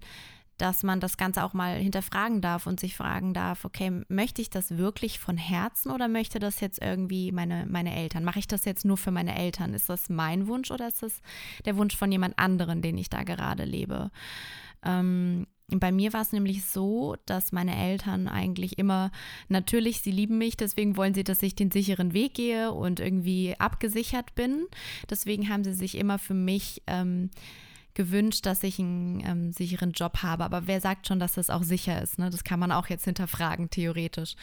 dass 0.58 0.84
man 0.84 1.00
das 1.00 1.18
Ganze 1.18 1.44
auch 1.44 1.54
mal 1.54 1.78
hinterfragen 1.78 2.40
darf 2.40 2.68
und 2.68 2.80
sich 2.80 2.96
fragen 2.96 3.34
darf, 3.34 3.66
okay, 3.66 4.04
möchte 4.08 4.42
ich 4.42 4.50
das 4.50 4.78
wirklich 4.78 5.20
von 5.20 5.38
Herzen 5.38 5.92
oder 5.92 6.08
möchte 6.08 6.40
das 6.40 6.60
jetzt 6.60 6.82
irgendwie 6.82 7.32
meine, 7.32 7.66
meine 7.68 7.96
Eltern? 7.96 8.24
Mache 8.24 8.40
ich 8.40 8.48
das 8.48 8.64
jetzt 8.64 8.86
nur 8.86 8.98
für 8.98 9.12
meine 9.12 9.38
Eltern? 9.38 9.74
Ist 9.74 9.90
das 9.90 10.10
mein 10.10 10.48
Wunsch 10.48 10.72
oder 10.72 10.88
ist 10.88 11.04
das 11.04 11.22
der 11.66 11.76
Wunsch 11.76 11.98
von 11.98 12.12
jemand 12.12 12.38
anderen, 12.40 12.82
den 12.82 12.98
ich 12.98 13.10
da 13.10 13.24
gerade 13.24 13.66
lebe? 13.66 14.12
Ähm, 14.86 15.48
bei 15.70 15.92
mir 15.92 16.14
war 16.14 16.22
es 16.22 16.32
nämlich 16.32 16.66
so, 16.66 17.16
dass 17.26 17.52
meine 17.52 17.76
Eltern 17.76 18.28
eigentlich 18.28 18.78
immer, 18.78 19.12
natürlich, 19.48 20.02
sie 20.02 20.12
lieben 20.12 20.38
mich, 20.38 20.58
deswegen 20.58 20.98
wollen 20.98 21.14
sie, 21.14 21.24
dass 21.24 21.42
ich 21.42 21.56
den 21.56 21.72
sicheren 21.72 22.14
Weg 22.14 22.34
gehe 22.36 22.72
und 22.72 23.00
irgendwie 23.00 23.56
abgesichert 23.60 24.36
bin. 24.36 24.68
Deswegen 25.10 25.50
haben 25.50 25.64
sie 25.64 25.74
sich 25.74 25.98
immer 25.98 26.20
für 26.20 26.34
mich 26.34 26.84
ähm, 26.88 27.32
gewünscht, 27.94 28.46
dass 28.46 28.64
ich 28.64 28.80
einen 28.80 29.22
ähm, 29.26 29.54
sicheren 29.54 29.92
Job 29.92 30.18
habe. 30.22 30.44
Aber 30.44 30.68
wer 30.68 30.82
sagt 30.82 31.08
schon, 31.08 31.20
dass 31.20 31.34
das 31.34 31.50
auch 31.50 31.64
sicher 31.64 32.02
ist? 32.02 32.20
Ne? 32.20 32.30
Das 32.30 32.44
kann 32.44 32.60
man 32.60 32.72
auch 32.72 32.88
jetzt 32.88 33.06
hinterfragen, 33.06 33.70
theoretisch. 33.70 34.36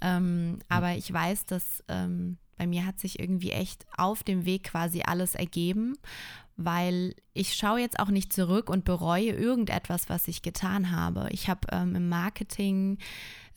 Ähm, 0.00 0.58
aber 0.68 0.96
ich 0.96 1.12
weiß, 1.12 1.46
dass 1.46 1.84
ähm, 1.88 2.38
bei 2.56 2.66
mir 2.66 2.84
hat 2.84 2.98
sich 2.98 3.18
irgendwie 3.20 3.52
echt 3.52 3.86
auf 3.96 4.22
dem 4.22 4.44
Weg 4.44 4.64
quasi 4.64 5.02
alles 5.02 5.34
ergeben, 5.34 5.96
weil 6.58 7.14
ich 7.32 7.54
schaue 7.54 7.78
jetzt 7.80 8.00
auch 8.00 8.08
nicht 8.08 8.32
zurück 8.32 8.68
und 8.68 8.84
bereue 8.84 9.30
irgendetwas, 9.30 10.08
was 10.08 10.26
ich 10.26 10.42
getan 10.42 10.90
habe. 10.90 11.28
Ich 11.30 11.48
habe 11.48 11.60
ähm, 11.70 11.94
im 11.94 12.08
Marketing 12.08 12.98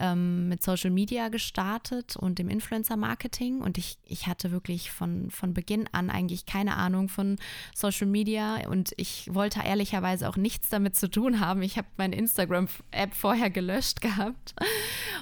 ähm, 0.02 0.50
mit 0.50 0.64
Social 0.64 0.90
Media 0.90 1.30
gestartet 1.30 2.16
und 2.16 2.40
dem 2.40 2.50
Influencer-Marketing. 2.50 3.62
Und 3.62 3.78
ich, 3.78 3.98
ich 4.04 4.28
hatte 4.28 4.52
wirklich 4.52 4.92
von, 4.92 5.30
von 5.30 5.54
Beginn 5.54 5.88
an 5.92 6.10
eigentlich 6.10 6.46
keine 6.46 6.76
Ahnung 6.76 7.08
von 7.08 7.38
Social 7.76 8.08
Media 8.08 8.68
und 8.68 8.94
ich 8.98 9.30
wollte 9.32 9.62
ehrlicherweise 9.64 10.28
auch 10.28 10.38
nichts 10.38 10.70
damit 10.70 10.96
zu 10.96 11.10
tun 11.10 11.40
haben. 11.40 11.62
Ich 11.62 11.78
habe 11.78 11.88
meine 11.98 12.16
Instagram-App 12.16 13.14
vorher 13.14 13.50
gelöscht 13.50 14.02
gehabt. 14.02 14.56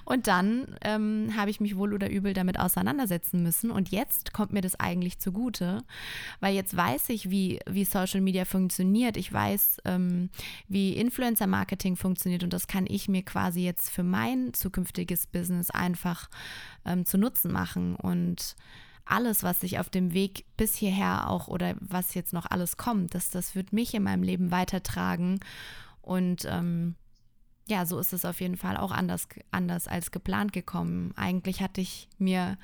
Und 0.05 0.27
dann 0.27 0.75
ähm, 0.81 1.33
habe 1.35 1.51
ich 1.51 1.59
mich 1.59 1.75
wohl 1.75 1.93
oder 1.93 2.09
übel 2.09 2.33
damit 2.33 2.59
auseinandersetzen 2.59 3.43
müssen. 3.43 3.71
Und 3.71 3.89
jetzt 3.89 4.33
kommt 4.33 4.53
mir 4.53 4.61
das 4.61 4.79
eigentlich 4.79 5.19
zugute, 5.19 5.83
weil 6.39 6.55
jetzt 6.55 6.75
weiß 6.75 7.09
ich, 7.09 7.29
wie, 7.29 7.59
wie 7.73 7.84
Social 7.84 8.21
Media 8.21 8.45
funktioniert. 8.45 9.17
Ich 9.17 9.32
weiß, 9.32 9.82
ähm, 9.86 10.29
wie 10.67 10.93
Influencer-Marketing 10.93 11.95
funktioniert 11.95 12.43
und 12.43 12.53
das 12.53 12.67
kann 12.67 12.86
ich 12.88 13.10
mir 13.10 13.23
quasi 13.23 13.62
jetzt 13.62 13.89
für 13.89 14.03
mein 14.03 14.53
zu 14.53 14.69
zukünftiges 14.69 15.25
Business 15.25 15.71
einfach 15.71 16.29
ähm, 16.86 17.05
zu 17.05 17.17
Nutzen 17.17 17.51
machen 17.51 17.95
und 17.95 18.55
alles, 19.03 19.41
was 19.41 19.62
sich 19.62 19.79
auf 19.79 19.89
dem 19.89 20.13
Weg 20.13 20.45
bis 20.55 20.75
hierher 20.75 21.27
auch 21.29 21.47
oder 21.47 21.75
was 21.79 22.13
jetzt 22.13 22.32
noch 22.32 22.45
alles 22.45 22.77
kommt, 22.77 23.15
das, 23.15 23.32
das 23.32 23.55
wird 23.55 23.73
mich 23.73 23.95
in 23.95 24.03
meinem 24.03 24.21
Leben 24.21 24.51
weitertragen. 24.51 25.39
Und 26.03 26.45
ähm, 26.45 26.95
ja, 27.67 27.88
so 27.88 27.97
ist 27.97 28.13
es 28.13 28.23
auf 28.23 28.39
jeden 28.39 28.58
Fall 28.58 28.77
auch 28.77 28.91
anders, 28.91 29.27
anders 29.49 29.88
als 29.88 30.12
geplant 30.12 30.53
gekommen. 30.53 31.12
Eigentlich 31.15 31.62
hatte 31.62 31.82
ich 31.82 32.08
mir 32.19 32.60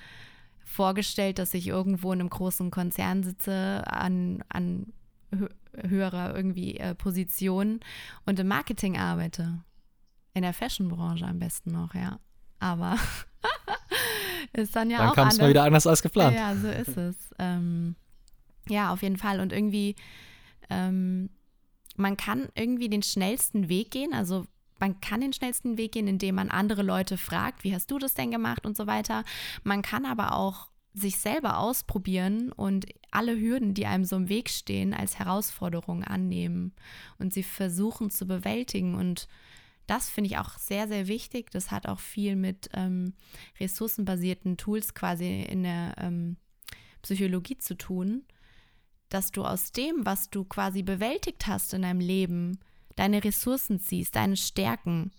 vorgestellt, 0.65 1.39
dass 1.39 1.53
ich 1.53 1.67
irgendwo 1.67 2.11
in 2.11 2.19
einem 2.19 2.29
großen 2.29 2.71
Konzern 2.71 3.23
sitze, 3.23 3.83
an, 3.87 4.43
an 4.49 4.91
höherer 5.77 6.35
irgendwie 6.35 6.77
äh, 6.77 6.95
Position 6.95 7.79
und 8.25 8.39
im 8.39 8.47
Marketing 8.47 8.97
arbeite. 8.97 9.63
In 10.33 10.41
der 10.41 10.53
Fashion-Branche 10.53 11.25
am 11.25 11.39
besten 11.39 11.71
noch, 11.71 11.93
ja. 11.93 12.19
Aber 12.59 12.97
ist 14.53 14.75
dann 14.75 14.89
ja 14.89 14.97
dann 14.97 15.09
auch 15.09 15.15
kam 15.15 15.27
es 15.29 15.37
mal 15.37 15.49
wieder 15.49 15.63
anders 15.63 15.87
als 15.87 16.01
geplant. 16.01 16.35
Ja, 16.35 16.55
so 16.55 16.67
ist 16.67 16.97
es. 16.97 17.15
Ähm, 17.39 17.95
ja, 18.67 18.91
auf 18.91 19.01
jeden 19.01 19.17
Fall. 19.17 19.39
Und 19.39 19.53
irgendwie, 19.53 19.95
ähm, 20.69 21.29
man 21.95 22.17
kann 22.17 22.49
irgendwie 22.55 22.89
den 22.89 23.03
schnellsten 23.03 23.69
Weg 23.69 23.91
gehen. 23.91 24.13
Also 24.13 24.45
man 24.79 24.99
kann 25.01 25.21
den 25.21 25.33
schnellsten 25.33 25.77
Weg 25.77 25.93
gehen, 25.93 26.07
indem 26.07 26.35
man 26.35 26.49
andere 26.49 26.83
Leute 26.83 27.17
fragt, 27.17 27.63
wie 27.63 27.73
hast 27.73 27.89
du 27.91 27.99
das 27.99 28.13
denn 28.13 28.31
gemacht 28.31 28.65
und 28.65 28.75
so 28.75 28.87
weiter. 28.87 29.23
Man 29.63 29.81
kann 29.81 30.05
aber 30.05 30.35
auch 30.35 30.69
sich 30.93 31.17
selber 31.17 31.59
ausprobieren 31.59 32.51
und 32.51 32.85
alle 33.11 33.37
Hürden, 33.37 33.73
die 33.73 33.85
einem 33.85 34.05
so 34.05 34.15
im 34.15 34.29
Weg 34.29 34.49
stehen, 34.49 34.93
als 34.93 35.19
Herausforderung 35.19 36.03
annehmen 36.03 36.73
und 37.17 37.33
sie 37.33 37.43
versuchen 37.43 38.09
zu 38.09 38.25
bewältigen 38.25 38.95
und 38.95 39.27
das 39.87 40.09
finde 40.09 40.29
ich 40.29 40.37
auch 40.37 40.57
sehr, 40.57 40.87
sehr 40.87 41.07
wichtig. 41.07 41.51
Das 41.51 41.69
hat 41.69 41.87
auch 41.87 41.99
viel 41.99 42.35
mit 42.35 42.69
ähm, 42.73 43.13
ressourcenbasierten 43.59 44.57
Tools 44.57 44.95
quasi 44.95 45.43
in 45.43 45.61
der 45.61 45.93
ähm, 45.97 46.37
Psychologie 47.03 47.57
zu 47.59 47.77
tun, 47.77 48.23
dass 49.09 49.31
du 49.31 49.43
aus 49.43 49.71
dem, 49.71 50.05
was 50.05 50.31
du 50.31 50.43
quasi 50.43 50.81
bewältigt 50.81 51.45
hast 51.45 51.73
in 51.73 51.83
deinem 51.83 51.99
Leben, 51.99 52.59
deine 52.95 53.23
Ressourcen 53.23 53.79
ziehst, 53.79 54.15
deine 54.15 54.37
Stärken. 54.37 55.11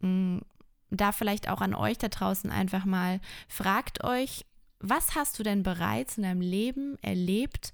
Mm, 0.00 0.38
da 0.90 1.12
vielleicht 1.12 1.48
auch 1.48 1.60
an 1.60 1.74
euch 1.74 1.98
da 1.98 2.08
draußen 2.08 2.50
einfach 2.50 2.84
mal, 2.84 3.20
fragt 3.48 4.02
euch, 4.04 4.44
was 4.80 5.14
hast 5.14 5.38
du 5.38 5.42
denn 5.42 5.62
bereits 5.62 6.16
in 6.16 6.24
deinem 6.24 6.40
Leben 6.40 6.96
erlebt, 7.02 7.72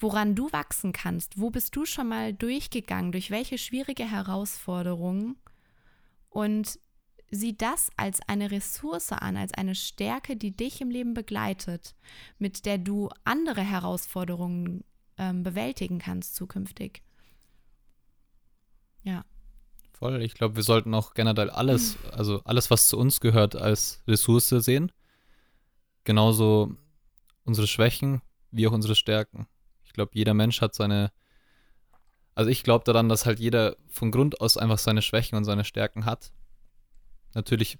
woran 0.00 0.34
du 0.34 0.50
wachsen 0.52 0.92
kannst. 0.92 1.38
Wo 1.38 1.50
bist 1.50 1.76
du 1.76 1.84
schon 1.84 2.08
mal 2.08 2.32
durchgegangen? 2.32 3.12
Durch 3.12 3.30
welche 3.30 3.58
schwierige 3.58 4.10
Herausforderungen? 4.10 5.36
Und 6.30 6.78
sieh 7.30 7.56
das 7.56 7.90
als 7.96 8.20
eine 8.26 8.50
Ressource 8.50 9.12
an, 9.12 9.36
als 9.36 9.52
eine 9.52 9.74
Stärke, 9.74 10.36
die 10.36 10.56
dich 10.56 10.80
im 10.80 10.90
Leben 10.90 11.14
begleitet, 11.14 11.94
mit 12.38 12.64
der 12.64 12.78
du 12.78 13.10
andere 13.24 13.60
Herausforderungen 13.60 14.84
ähm, 15.18 15.42
bewältigen 15.42 15.98
kannst 15.98 16.36
zukünftig. 16.36 17.02
Ja. 19.08 19.24
Voll. 19.92 20.22
Ich 20.22 20.34
glaube, 20.34 20.56
wir 20.56 20.62
sollten 20.62 20.94
auch 20.94 21.14
generell 21.14 21.50
alles, 21.50 21.96
also 22.12 22.40
alles, 22.44 22.70
was 22.70 22.88
zu 22.88 22.98
uns 22.98 23.20
gehört, 23.20 23.56
als 23.56 24.02
Ressource 24.06 24.48
sehen. 24.48 24.92
Genauso 26.04 26.74
unsere 27.44 27.66
Schwächen 27.66 28.22
wie 28.50 28.66
auch 28.66 28.72
unsere 28.72 28.94
Stärken 28.94 29.48
glaube, 29.98 30.12
jeder 30.14 30.32
Mensch 30.32 30.62
hat 30.62 30.74
seine. 30.74 31.10
Also 32.34 32.50
ich 32.50 32.62
glaube 32.62 32.84
daran, 32.84 33.08
dass 33.08 33.26
halt 33.26 33.40
jeder 33.40 33.76
von 33.88 34.12
Grund 34.12 34.40
aus 34.40 34.56
einfach 34.56 34.78
seine 34.78 35.02
Schwächen 35.02 35.36
und 35.36 35.44
seine 35.44 35.64
Stärken 35.64 36.04
hat. 36.04 36.32
Natürlich 37.34 37.78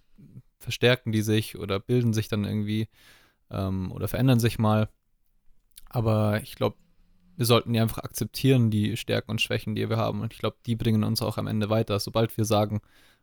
verstärken 0.58 1.12
die 1.12 1.22
sich 1.22 1.56
oder 1.56 1.78
bilden 1.78 2.12
sich 2.12 2.26
dann 2.26 2.44
irgendwie 2.44 2.88
ähm, 3.50 3.92
oder 3.92 4.08
verändern 4.08 4.40
sich 4.40 4.58
mal. 4.58 4.88
Aber 5.88 6.42
ich 6.42 6.56
glaube, 6.56 6.76
wir 7.38 7.46
sollten 7.46 7.72
die 7.72 7.78
einfach 7.78 8.02
akzeptieren, 8.02 8.68
die 8.68 8.96
Stärken 8.96 9.30
und 9.30 9.40
Schwächen, 9.40 9.76
die 9.76 9.88
wir 9.88 9.96
haben. 9.96 10.22
Und 10.22 10.32
ich 10.32 10.40
glaube, 10.40 10.56
die 10.66 10.74
bringen 10.74 11.04
uns 11.04 11.22
auch 11.22 11.38
am 11.38 11.46
Ende 11.46 11.70
weiter. 11.70 12.00
Sobald 12.00 12.36
wir 12.36 12.44
sagen, 12.44 12.80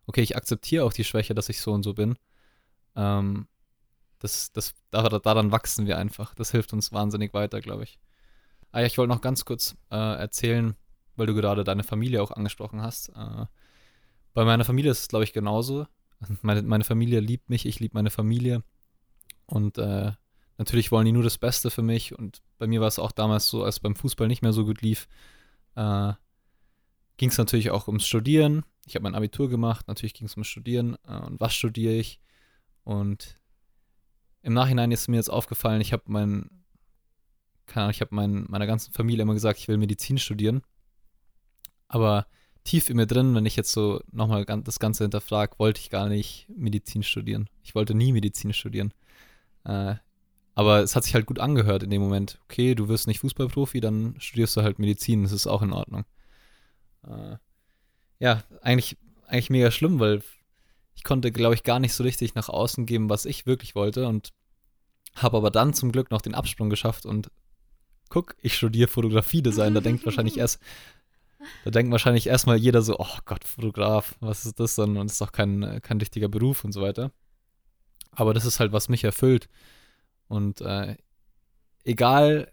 okay, 0.08 0.21
ich 0.21 0.38
akzeptiere 0.38 0.86
auch 0.86 0.93
die 0.93 1.04
Schwäche, 1.04 1.36
dass 1.36 1.49
ich 1.49 1.60
so 1.60 1.73
und 1.73 1.84
so 1.84 1.93
bin, 1.93 2.15
ähm, 2.95 3.47
das, 4.19 4.54
das, 4.54 4.73
daran 4.89 5.51
wachsen 5.51 5.86
wir 5.86 5.97
einfach. 5.97 6.34
Das 6.34 6.51
hilft 6.51 6.71
uns 6.71 6.93
wahnsinnig 6.93 7.34
weiter, 7.34 7.60
glaube 7.60 7.84
ich. 7.84 7.99
Ah 8.71 8.80
ja, 8.80 8.86
ich 8.86 8.97
wollte 8.97 9.13
noch 9.13 9.19
ganz 9.19 9.43
kurz 9.43 9.75
äh, 9.91 9.97
erzählen, 9.97 10.75
weil 11.17 11.28
du 11.28 11.36
gerade 11.36 11.65
deine 11.65 11.84
Familie 11.84 12.23
auch 12.23 12.32
angesprochen 12.32 12.82
hast. 12.82 13.10
Äh, 13.10 13.47
bei 14.34 14.45
meiner 14.45 14.63
Familie 14.63 14.91
ist 14.91 15.01
es, 15.01 15.08
glaube 15.10 15.25
ich, 15.25 15.34
genauso. 15.34 15.88
Meine, 16.41 16.62
meine 16.62 16.86
Familie 16.86 17.19
liebt 17.19 17.49
mich, 17.49 17.65
ich 17.65 17.82
liebe 17.82 17.95
meine 17.95 18.10
Familie. 18.10 18.63
Und 19.45 19.78
äh, 19.78 20.13
natürlich 20.57 20.91
wollen 20.91 21.05
die 21.05 21.11
nur 21.11 21.23
das 21.23 21.37
Beste 21.37 21.69
für 21.69 21.81
mich. 21.81 22.17
Und 22.17 22.41
bei 22.57 22.67
mir 22.67 22.81
war 22.81 22.87
es 22.87 22.99
auch 22.99 23.11
damals 23.11 23.47
so, 23.47 23.63
als 23.63 23.79
beim 23.79 23.95
Fußball 23.95 24.27
nicht 24.27 24.41
mehr 24.41 24.53
so 24.53 24.65
gut 24.65 24.81
lief, 24.81 25.07
äh, 25.75 26.13
ging 27.17 27.29
es 27.29 27.37
natürlich 27.37 27.71
auch 27.71 27.87
ums 27.87 28.07
Studieren. 28.07 28.63
Ich 28.85 28.95
habe 28.95 29.03
mein 29.03 29.15
Abitur 29.15 29.49
gemacht, 29.49 29.87
natürlich 29.87 30.13
ging 30.13 30.27
es 30.27 30.35
ums 30.35 30.47
Studieren. 30.47 30.97
Äh, 31.07 31.17
und 31.17 31.39
was 31.39 31.53
studiere 31.53 31.93
ich? 31.93 32.19
Und 32.83 33.39
im 34.41 34.53
Nachhinein 34.53 34.91
ist 34.91 35.07
mir 35.07 35.17
jetzt 35.17 35.31
aufgefallen, 35.31 35.81
ich 35.81 35.91
habe 35.91 36.03
mein, 36.05 36.49
keine 37.65 37.85
Ahnung, 37.85 37.91
ich 37.91 38.01
habe 38.01 38.13
mein, 38.13 38.45
meiner 38.47 38.67
ganzen 38.67 38.93
Familie 38.93 39.23
immer 39.23 39.33
gesagt, 39.33 39.59
ich 39.59 39.67
will 39.67 39.77
Medizin 39.77 40.17
studieren. 40.17 40.61
Aber 41.87 42.27
tief 42.63 42.89
in 42.89 42.97
mir 42.97 43.07
drin, 43.07 43.33
wenn 43.35 43.45
ich 43.45 43.55
jetzt 43.55 43.71
so 43.71 44.01
nochmal 44.11 44.45
das 44.45 44.79
Ganze 44.79 45.03
hinterfrage, 45.03 45.57
wollte 45.57 45.81
ich 45.81 45.89
gar 45.89 46.09
nicht 46.09 46.47
Medizin 46.55 47.03
studieren. 47.03 47.49
Ich 47.63 47.75
wollte 47.75 47.95
nie 47.95 48.11
Medizin 48.11 48.53
studieren. 48.53 48.93
Äh, 49.63 49.95
aber 50.55 50.79
es 50.81 50.95
hat 50.95 51.03
sich 51.03 51.13
halt 51.13 51.25
gut 51.25 51.39
angehört 51.39 51.83
in 51.83 51.89
dem 51.89 52.01
Moment. 52.01 52.39
Okay, 52.45 52.75
du 52.75 52.87
wirst 52.87 53.07
nicht 53.07 53.19
Fußballprofi, 53.19 53.81
dann 53.81 54.15
studierst 54.19 54.55
du 54.55 54.63
halt 54.63 54.79
Medizin, 54.79 55.23
das 55.23 55.33
ist 55.33 55.47
auch 55.47 55.61
in 55.61 55.73
Ordnung. 55.73 56.05
Äh, 57.05 57.35
ja, 58.19 58.43
eigentlich, 58.61 58.97
eigentlich 59.27 59.49
mega 59.49 59.69
schlimm, 59.69 59.99
weil 59.99 60.23
ich 60.95 61.03
konnte, 61.03 61.31
glaube 61.31 61.55
ich, 61.55 61.63
gar 61.63 61.79
nicht 61.79 61.93
so 61.93 62.03
richtig 62.03 62.35
nach 62.35 62.47
außen 62.47 62.85
geben, 62.85 63.09
was 63.09 63.25
ich 63.25 63.45
wirklich 63.45 63.75
wollte 63.75 64.07
und 64.07 64.31
habe 65.13 65.37
aber 65.37 65.51
dann 65.51 65.73
zum 65.73 65.91
Glück 65.91 66.09
noch 66.09 66.21
den 66.21 66.35
Absprung 66.35 66.69
geschafft 66.69 67.05
und 67.05 67.29
guck, 68.09 68.35
ich 68.41 68.55
studiere 68.55 68.87
Fotografie-Design. 68.87 69.73
Da 69.73 69.81
denkt 69.81 70.05
wahrscheinlich 70.05 70.37
erst, 70.37 70.61
da 71.65 71.71
denkt 71.71 71.91
wahrscheinlich 71.91 72.27
erstmal 72.27 72.57
jeder 72.57 72.81
so, 72.81 72.97
oh 72.97 73.17
Gott, 73.25 73.43
Fotograf, 73.43 74.15
was 74.21 74.45
ist 74.45 74.59
das 74.59 74.75
denn? 74.75 74.95
Und 74.95 75.11
ist 75.11 75.19
doch 75.19 75.33
kein, 75.33 75.81
kein 75.81 75.97
richtiger 75.97 76.29
Beruf 76.29 76.63
und 76.63 76.71
so 76.71 76.81
weiter. 76.81 77.11
Aber 78.11 78.33
das 78.33 78.45
ist 78.45 78.61
halt, 78.61 78.71
was 78.71 78.87
mich 78.87 79.03
erfüllt. 79.03 79.49
Und 80.27 80.61
äh, 80.61 80.95
egal, 81.83 82.51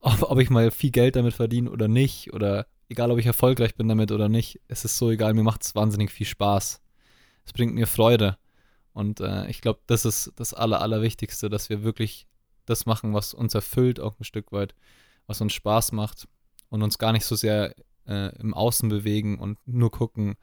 ob, 0.00 0.22
ob 0.22 0.38
ich 0.38 0.50
mal 0.50 0.70
viel 0.70 0.90
Geld 0.90 1.16
damit 1.16 1.34
verdiene 1.34 1.70
oder 1.70 1.88
nicht, 1.88 2.32
oder 2.32 2.66
egal, 2.88 3.10
ob 3.10 3.18
ich 3.18 3.26
erfolgreich 3.26 3.74
bin 3.74 3.88
damit 3.88 4.12
oder 4.12 4.28
nicht, 4.28 4.60
es 4.68 4.84
ist 4.84 4.98
so 4.98 5.10
egal, 5.10 5.34
mir 5.34 5.42
macht 5.42 5.62
es 5.62 5.74
wahnsinnig 5.74 6.10
viel 6.10 6.26
Spaß. 6.26 6.80
Es 7.44 7.52
bringt 7.52 7.74
mir 7.74 7.86
Freude. 7.86 8.38
Und 8.92 9.20
äh, 9.20 9.48
ich 9.48 9.60
glaube, 9.60 9.80
das 9.86 10.04
ist 10.04 10.32
das 10.36 10.54
Aller, 10.54 10.80
Allerwichtigste, 10.80 11.50
dass 11.50 11.68
wir 11.68 11.82
wirklich 11.82 12.26
das 12.64 12.86
machen, 12.86 13.14
was 13.14 13.34
uns 13.34 13.54
erfüllt, 13.54 14.00
auch 14.00 14.18
ein 14.18 14.24
Stück 14.24 14.52
weit, 14.52 14.74
was 15.26 15.40
uns 15.40 15.52
Spaß 15.52 15.92
macht 15.92 16.26
und 16.68 16.82
uns 16.82 16.98
gar 16.98 17.12
nicht 17.12 17.24
so 17.24 17.36
sehr 17.36 17.74
äh, 18.06 18.34
im 18.38 18.54
Außen 18.54 18.88
bewegen 18.88 19.38
und 19.38 19.58
nur 19.66 19.90
gucken, 19.90 20.36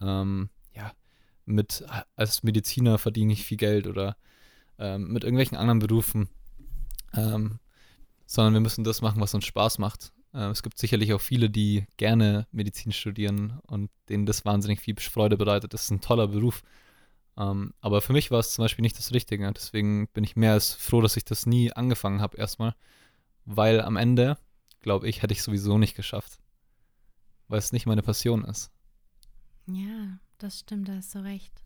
ähm, 0.00 0.48
ja, 0.74 0.92
mit 1.44 1.84
als 2.16 2.42
Mediziner 2.42 2.98
verdiene 2.98 3.32
ich 3.32 3.44
viel 3.44 3.56
Geld 3.56 3.86
oder 3.86 4.16
ähm, 4.78 5.12
mit 5.12 5.24
irgendwelchen 5.24 5.56
anderen 5.56 5.78
Berufen, 5.78 6.28
ähm, 7.14 7.58
sondern 8.26 8.54
wir 8.54 8.60
müssen 8.60 8.84
das 8.84 9.02
machen, 9.02 9.20
was 9.20 9.34
uns 9.34 9.44
Spaß 9.44 9.78
macht. 9.78 10.12
Äh, 10.34 10.50
es 10.50 10.62
gibt 10.62 10.78
sicherlich 10.78 11.12
auch 11.12 11.20
viele, 11.20 11.50
die 11.50 11.86
gerne 11.96 12.46
Medizin 12.52 12.92
studieren 12.92 13.60
und 13.66 13.90
denen 14.08 14.26
das 14.26 14.44
wahnsinnig 14.44 14.80
viel 14.80 14.96
Freude 14.98 15.36
bereitet. 15.36 15.74
Das 15.74 15.84
ist 15.84 15.90
ein 15.90 16.00
toller 16.00 16.28
Beruf. 16.28 16.62
Ähm, 17.36 17.72
aber 17.80 18.00
für 18.00 18.12
mich 18.12 18.30
war 18.30 18.40
es 18.40 18.52
zum 18.54 18.64
Beispiel 18.64 18.82
nicht 18.82 18.98
das 18.98 19.12
Richtige. 19.12 19.50
Deswegen 19.52 20.08
bin 20.08 20.24
ich 20.24 20.36
mehr 20.36 20.52
als 20.52 20.74
froh, 20.74 21.00
dass 21.00 21.16
ich 21.16 21.24
das 21.24 21.46
nie 21.46 21.72
angefangen 21.72 22.20
habe 22.20 22.36
erstmal, 22.36 22.74
weil 23.44 23.80
am 23.80 23.96
Ende, 23.96 24.36
glaube 24.80 25.08
ich, 25.08 25.22
hätte 25.22 25.32
ich 25.32 25.42
sowieso 25.42 25.78
nicht 25.78 25.94
geschafft, 25.94 26.38
weil 27.48 27.58
es 27.58 27.72
nicht 27.72 27.86
meine 27.86 28.02
Passion 28.02 28.44
ist. 28.44 28.70
Ja, 29.66 30.18
das 30.38 30.60
stimmt, 30.60 30.88
da 30.88 30.96
hast 30.96 31.14
du 31.14 31.20
recht. 31.20 31.62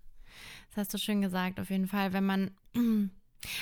Das 0.71 0.79
hast 0.79 0.95
du 0.95 0.99
schön 0.99 1.23
gesagt, 1.23 1.61
auf 1.61 1.71
jeden 1.71 1.87
Fall, 1.87 2.13
wenn 2.13 2.27
man 2.27 2.51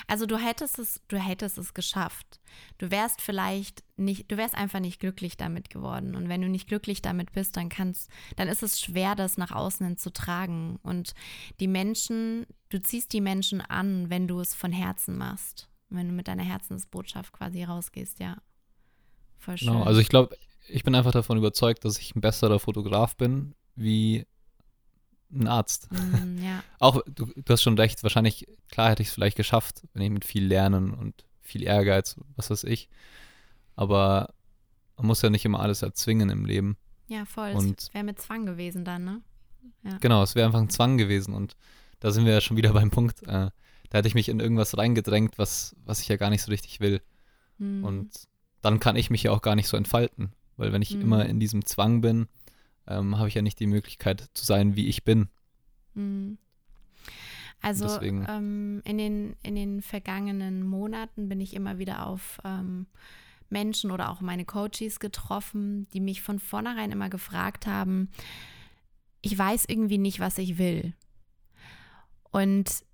also 0.06 0.26
du 0.26 0.38
hättest 0.38 0.78
es, 0.78 1.00
du 1.08 1.18
hättest 1.18 1.58
es 1.58 1.74
geschafft. 1.74 2.40
Du 2.78 2.90
wärst 2.90 3.20
vielleicht 3.20 3.82
nicht, 3.96 4.30
du 4.30 4.36
wärst 4.36 4.54
einfach 4.54 4.80
nicht 4.80 5.00
glücklich 5.00 5.36
damit 5.36 5.70
geworden. 5.70 6.14
Und 6.14 6.28
wenn 6.28 6.40
du 6.40 6.48
nicht 6.48 6.68
glücklich 6.68 7.02
damit 7.02 7.32
bist, 7.32 7.56
dann 7.56 7.68
kannst, 7.68 8.10
dann 8.36 8.48
ist 8.48 8.62
es 8.62 8.80
schwer, 8.80 9.14
das 9.14 9.36
nach 9.38 9.52
außen 9.52 9.86
hin 9.86 9.96
zu 9.96 10.12
tragen. 10.12 10.78
Und 10.82 11.14
die 11.60 11.68
Menschen, 11.68 12.46
du 12.70 12.80
ziehst 12.80 13.12
die 13.12 13.20
Menschen 13.20 13.60
an, 13.60 14.10
wenn 14.10 14.28
du 14.28 14.40
es 14.40 14.54
von 14.54 14.72
Herzen 14.72 15.16
machst. 15.16 15.68
Wenn 15.90 16.08
du 16.08 16.14
mit 16.14 16.28
deiner 16.28 16.44
Herzensbotschaft 16.44 17.32
quasi 17.32 17.64
rausgehst, 17.64 18.18
ja. 18.20 18.38
Voll 19.38 19.56
genau, 19.56 19.72
schön. 19.72 19.78
Genau, 19.78 19.84
also 19.84 20.00
ich 20.00 20.08
glaube, 20.08 20.36
ich 20.68 20.82
bin 20.82 20.94
einfach 20.94 21.12
davon 21.12 21.36
überzeugt, 21.36 21.84
dass 21.84 21.98
ich 21.98 22.14
ein 22.16 22.20
besserer 22.20 22.58
Fotograf 22.58 23.16
bin, 23.16 23.54
wie 23.76 24.26
ein 25.34 25.48
Arzt. 25.48 25.90
Mm, 25.92 26.42
ja. 26.42 26.62
Auch, 26.78 27.02
du, 27.06 27.26
du, 27.26 27.52
hast 27.52 27.62
schon 27.62 27.78
recht, 27.78 28.02
wahrscheinlich, 28.02 28.46
klar 28.70 28.90
hätte 28.90 29.02
ich 29.02 29.08
es 29.08 29.14
vielleicht 29.14 29.36
geschafft, 29.36 29.82
wenn 29.92 30.02
ich 30.02 30.10
mit 30.10 30.24
viel 30.24 30.46
Lernen 30.46 30.92
und 30.92 31.24
viel 31.40 31.62
Ehrgeiz, 31.62 32.16
was 32.36 32.50
weiß 32.50 32.64
ich. 32.64 32.88
Aber 33.76 34.32
man 34.96 35.06
muss 35.06 35.22
ja 35.22 35.30
nicht 35.30 35.44
immer 35.44 35.60
alles 35.60 35.82
erzwingen 35.82 36.30
im 36.30 36.44
Leben. 36.44 36.76
Ja, 37.08 37.24
voll. 37.24 37.52
Und 37.52 37.90
wäre 37.92 38.04
mit 38.04 38.20
Zwang 38.20 38.46
gewesen 38.46 38.84
dann, 38.84 39.04
ne? 39.04 39.20
Ja. 39.82 39.98
Genau, 39.98 40.22
es 40.22 40.34
wäre 40.34 40.46
einfach 40.46 40.60
ein 40.60 40.70
Zwang 40.70 40.96
gewesen. 40.96 41.34
Und 41.34 41.56
da 42.00 42.10
sind 42.10 42.24
wir 42.24 42.32
ja 42.32 42.40
schon 42.40 42.56
wieder 42.56 42.72
beim 42.72 42.90
Punkt. 42.90 43.22
Äh, 43.24 43.50
da 43.90 43.98
hätte 43.98 44.08
ich 44.08 44.14
mich 44.14 44.28
in 44.28 44.40
irgendwas 44.40 44.76
reingedrängt, 44.76 45.38
was, 45.38 45.76
was 45.84 46.00
ich 46.00 46.08
ja 46.08 46.16
gar 46.16 46.30
nicht 46.30 46.42
so 46.42 46.50
richtig 46.50 46.80
will. 46.80 47.02
Mm. 47.58 47.84
Und 47.84 48.28
dann 48.62 48.80
kann 48.80 48.96
ich 48.96 49.10
mich 49.10 49.24
ja 49.24 49.32
auch 49.32 49.42
gar 49.42 49.54
nicht 49.54 49.68
so 49.68 49.76
entfalten. 49.76 50.32
Weil 50.56 50.72
wenn 50.72 50.82
ich 50.82 50.96
mm. 50.96 51.00
immer 51.00 51.26
in 51.26 51.40
diesem 51.40 51.64
Zwang 51.64 52.00
bin, 52.00 52.28
ähm, 52.86 53.18
habe 53.18 53.28
ich 53.28 53.34
ja 53.34 53.42
nicht 53.42 53.60
die 53.60 53.66
Möglichkeit 53.66 54.28
zu 54.34 54.44
sein, 54.44 54.76
wie 54.76 54.88
ich 54.88 55.04
bin. 55.04 55.28
Mhm. 55.94 56.38
Also 57.60 58.00
ähm, 58.02 58.82
in, 58.84 58.98
den, 58.98 59.36
in 59.42 59.54
den 59.54 59.80
vergangenen 59.80 60.66
Monaten 60.66 61.30
bin 61.30 61.40
ich 61.40 61.54
immer 61.54 61.78
wieder 61.78 62.06
auf 62.06 62.38
ähm, 62.44 62.86
Menschen 63.48 63.90
oder 63.90 64.10
auch 64.10 64.20
meine 64.20 64.44
Coaches 64.44 65.00
getroffen, 65.00 65.88
die 65.94 66.00
mich 66.00 66.20
von 66.20 66.38
vornherein 66.38 66.92
immer 66.92 67.08
gefragt 67.08 67.66
haben, 67.66 68.10
ich 69.22 69.38
weiß 69.38 69.64
irgendwie 69.66 69.96
nicht, 69.96 70.20
was 70.20 70.36
ich 70.36 70.58
will. 70.58 70.92
Und 72.30 72.84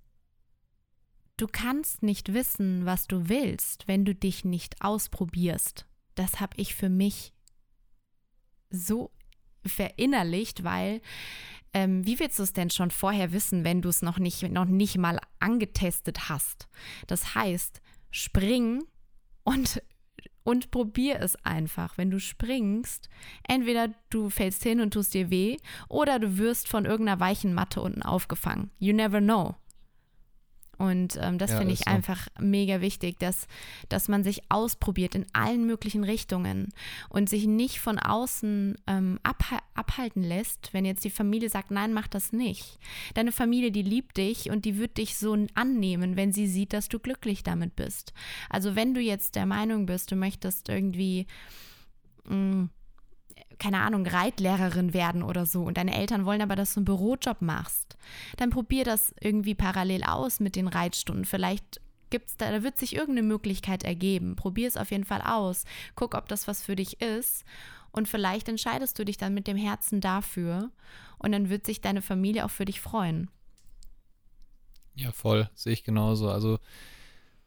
du 1.35 1.47
kannst 1.47 2.01
nicht 2.01 2.33
wissen, 2.33 2.85
was 2.85 3.07
du 3.07 3.27
willst, 3.27 3.89
wenn 3.89 4.05
du 4.05 4.15
dich 4.15 4.45
nicht 4.45 4.81
ausprobierst. 4.81 5.85
Das 6.15 6.39
habe 6.39 6.53
ich 6.55 6.75
für 6.75 6.89
mich 6.89 7.33
so 8.69 9.11
verinnerlicht, 9.65 10.63
weil 10.63 11.01
ähm, 11.73 12.05
wie 12.05 12.19
willst 12.19 12.39
du 12.39 12.43
es 12.43 12.53
denn 12.53 12.69
schon 12.69 12.91
vorher 12.91 13.31
wissen, 13.31 13.63
wenn 13.63 13.81
du 13.81 13.89
es 13.89 14.01
noch 14.01 14.19
nicht, 14.19 14.43
noch 14.51 14.65
nicht 14.65 14.97
mal 14.97 15.19
angetestet 15.39 16.29
hast? 16.29 16.67
Das 17.07 17.33
heißt, 17.33 17.81
spring 18.09 18.83
und, 19.43 19.81
und 20.43 20.71
probier 20.71 21.21
es 21.21 21.37
einfach. 21.45 21.97
Wenn 21.97 22.11
du 22.11 22.19
springst, 22.19 23.09
entweder 23.47 23.93
du 24.09 24.29
fällst 24.29 24.63
hin 24.63 24.81
und 24.81 24.93
tust 24.93 25.13
dir 25.13 25.29
weh 25.29 25.57
oder 25.87 26.19
du 26.19 26.37
wirst 26.37 26.67
von 26.67 26.85
irgendeiner 26.85 27.19
weichen 27.19 27.53
Matte 27.53 27.81
unten 27.81 28.03
aufgefangen. 28.03 28.71
You 28.79 28.93
never 28.93 29.21
know. 29.21 29.55
Und 30.77 31.19
ähm, 31.21 31.37
das 31.37 31.51
ja, 31.51 31.57
finde 31.57 31.73
ich 31.73 31.81
so. 31.85 31.91
einfach 31.91 32.27
mega 32.39 32.81
wichtig, 32.81 33.19
dass, 33.19 33.47
dass 33.87 34.07
man 34.07 34.23
sich 34.23 34.41
ausprobiert 34.49 35.13
in 35.13 35.27
allen 35.31 35.67
möglichen 35.67 36.03
Richtungen 36.03 36.69
und 37.09 37.29
sich 37.29 37.45
nicht 37.45 37.79
von 37.79 37.99
außen 37.99 38.75
ähm, 38.87 39.19
abhalten 39.23 40.23
lässt, 40.23 40.73
wenn 40.73 40.85
jetzt 40.85 41.03
die 41.03 41.11
Familie 41.11 41.49
sagt, 41.49 41.69
nein, 41.69 41.93
mach 41.93 42.07
das 42.07 42.33
nicht. 42.33 42.79
Deine 43.13 43.31
Familie, 43.31 43.71
die 43.71 43.83
liebt 43.83 44.17
dich 44.17 44.49
und 44.49 44.65
die 44.65 44.79
wird 44.79 44.97
dich 44.97 45.17
so 45.17 45.37
annehmen, 45.53 46.15
wenn 46.15 46.33
sie 46.33 46.47
sieht, 46.47 46.73
dass 46.73 46.89
du 46.89 46.97
glücklich 46.99 47.43
damit 47.43 47.75
bist. 47.75 48.13
Also 48.49 48.75
wenn 48.75 48.95
du 48.95 49.01
jetzt 49.01 49.35
der 49.35 49.45
Meinung 49.45 49.85
bist, 49.85 50.11
du 50.11 50.15
möchtest 50.15 50.69
irgendwie... 50.69 51.27
Mh, 52.25 52.35
mm, 52.35 52.69
keine 53.61 53.81
Ahnung, 53.81 54.07
Reitlehrerin 54.07 54.95
werden 54.95 55.21
oder 55.21 55.45
so 55.45 55.61
und 55.61 55.77
deine 55.77 55.95
Eltern 55.95 56.25
wollen 56.25 56.41
aber, 56.41 56.55
dass 56.55 56.73
du 56.73 56.79
einen 56.79 56.85
Bürojob 56.85 57.43
machst, 57.43 57.95
dann 58.37 58.49
probier 58.49 58.83
das 58.83 59.13
irgendwie 59.21 59.53
parallel 59.53 60.03
aus 60.03 60.39
mit 60.39 60.55
den 60.55 60.67
Reitstunden. 60.67 61.25
Vielleicht 61.25 61.79
gibt's 62.09 62.37
da, 62.37 62.51
da 62.51 62.63
wird 62.63 62.79
sich 62.79 62.95
irgendeine 62.95 63.27
Möglichkeit 63.27 63.83
ergeben. 63.83 64.35
Probier 64.35 64.67
es 64.67 64.77
auf 64.77 64.89
jeden 64.89 65.05
Fall 65.05 65.21
aus. 65.21 65.65
Guck, 65.93 66.15
ob 66.15 66.27
das 66.27 66.47
was 66.47 66.63
für 66.63 66.75
dich 66.75 67.01
ist. 67.01 67.45
Und 67.91 68.07
vielleicht 68.07 68.49
entscheidest 68.49 68.97
du 68.97 69.05
dich 69.05 69.17
dann 69.17 69.35
mit 69.35 69.45
dem 69.45 69.57
Herzen 69.57 70.01
dafür. 70.01 70.71
Und 71.19 71.31
dann 71.31 71.49
wird 71.51 71.67
sich 71.67 71.81
deine 71.81 72.01
Familie 72.01 72.45
auch 72.45 72.49
für 72.49 72.65
dich 72.65 72.81
freuen. 72.81 73.29
Ja, 74.95 75.11
voll. 75.11 75.51
Sehe 75.53 75.73
ich 75.73 75.83
genauso. 75.83 76.31
Also 76.31 76.57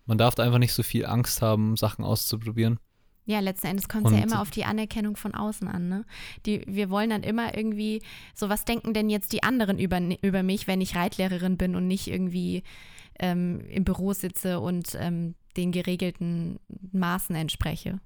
man 0.06 0.16
darf 0.16 0.36
da 0.36 0.44
einfach 0.44 0.58
nicht 0.58 0.74
so 0.74 0.84
viel 0.84 1.06
Angst 1.06 1.42
haben, 1.42 1.76
Sachen 1.76 2.04
auszuprobieren. 2.04 2.78
Ja, 3.26 3.40
letzten 3.40 3.68
Endes 3.68 3.88
kommt 3.88 4.06
es 4.06 4.12
ja 4.12 4.18
immer 4.18 4.42
auf 4.42 4.50
die 4.50 4.66
Anerkennung 4.66 5.16
von 5.16 5.34
außen 5.34 5.66
an. 5.66 5.88
Ne? 5.88 6.04
Die, 6.44 6.62
wir 6.66 6.90
wollen 6.90 7.08
dann 7.08 7.22
immer 7.22 7.56
irgendwie, 7.56 8.02
so 8.34 8.50
was 8.50 8.66
denken 8.66 8.92
denn 8.92 9.08
jetzt 9.08 9.32
die 9.32 9.42
anderen 9.42 9.78
über, 9.78 9.98
über 10.20 10.42
mich, 10.42 10.66
wenn 10.66 10.82
ich 10.82 10.94
Reitlehrerin 10.94 11.56
bin 11.56 11.74
und 11.74 11.86
nicht 11.86 12.08
irgendwie 12.08 12.64
ähm, 13.18 13.60
im 13.70 13.84
Büro 13.84 14.12
sitze 14.12 14.60
und 14.60 14.94
ähm, 15.00 15.34
den 15.56 15.72
geregelten 15.72 16.58
Maßen 16.92 17.34
entspreche. 17.34 17.98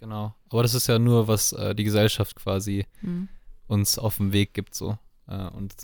Genau. 0.00 0.34
Aber 0.50 0.62
das 0.62 0.74
ist 0.74 0.88
ja 0.88 0.98
nur, 0.98 1.28
was 1.28 1.52
äh, 1.52 1.74
die 1.74 1.84
Gesellschaft 1.84 2.36
quasi 2.36 2.86
hm. 3.00 3.28
uns 3.68 3.98
auf 3.98 4.16
den 4.16 4.32
Weg 4.32 4.52
gibt, 4.52 4.74
so. 4.74 4.98
Äh, 5.28 5.48
und 5.50 5.74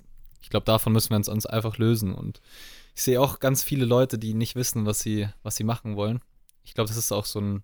ich 0.41 0.51
glaube, 0.51 0.67
davon 0.67 0.93
müssen 0.93 1.11
wir 1.11 1.17
uns, 1.17 1.29
uns 1.29 1.47
einfach 1.47 1.79
lösen. 1.79 2.15
Und 2.15 2.41
ich 2.95 3.03
sehe 3.03 3.21
auch 3.21 3.39
ganz 3.39 3.63
viele 3.63 3.85
Leute, 3.85 4.19
die 4.19 4.35
nicht 4.35 4.57
wissen, 4.57 4.87
was 4.87 5.01
sie, 5.01 5.29
was 5.43 5.57
sie 5.57 5.65
machen 5.65 5.97
wollen. 5.97 6.21
Ich 6.65 6.75
glaube, 6.75 6.89
das 6.89 6.97
ist 6.97 7.13
auch 7.13 7.25
so 7.25 7.41
ein 7.41 7.63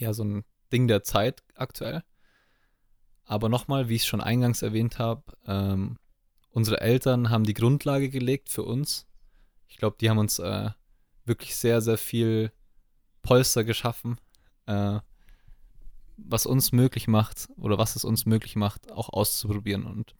ja 0.00 0.12
so 0.12 0.24
ein 0.24 0.44
Ding 0.72 0.88
der 0.88 1.02
Zeit 1.02 1.42
aktuell. 1.54 2.02
Aber 3.24 3.48
nochmal, 3.48 3.88
wie 3.88 3.96
ich 3.96 4.06
schon 4.06 4.20
eingangs 4.20 4.62
erwähnt 4.62 4.98
habe, 4.98 5.22
ähm, 5.46 5.98
unsere 6.50 6.80
Eltern 6.80 7.30
haben 7.30 7.44
die 7.44 7.54
Grundlage 7.54 8.10
gelegt 8.10 8.48
für 8.48 8.64
uns. 8.64 9.06
Ich 9.68 9.76
glaube, 9.76 9.96
die 10.00 10.10
haben 10.10 10.18
uns 10.18 10.38
äh, 10.38 10.70
wirklich 11.24 11.54
sehr, 11.56 11.80
sehr 11.80 11.98
viel 11.98 12.52
Polster 13.22 13.64
geschaffen, 13.64 14.18
äh, 14.66 14.98
was 16.16 16.46
uns 16.46 16.72
möglich 16.72 17.08
macht 17.08 17.48
oder 17.56 17.78
was 17.78 17.96
es 17.96 18.04
uns 18.04 18.26
möglich 18.26 18.56
macht, 18.56 18.90
auch 18.90 19.08
auszuprobieren. 19.10 19.84
Und 19.84 20.14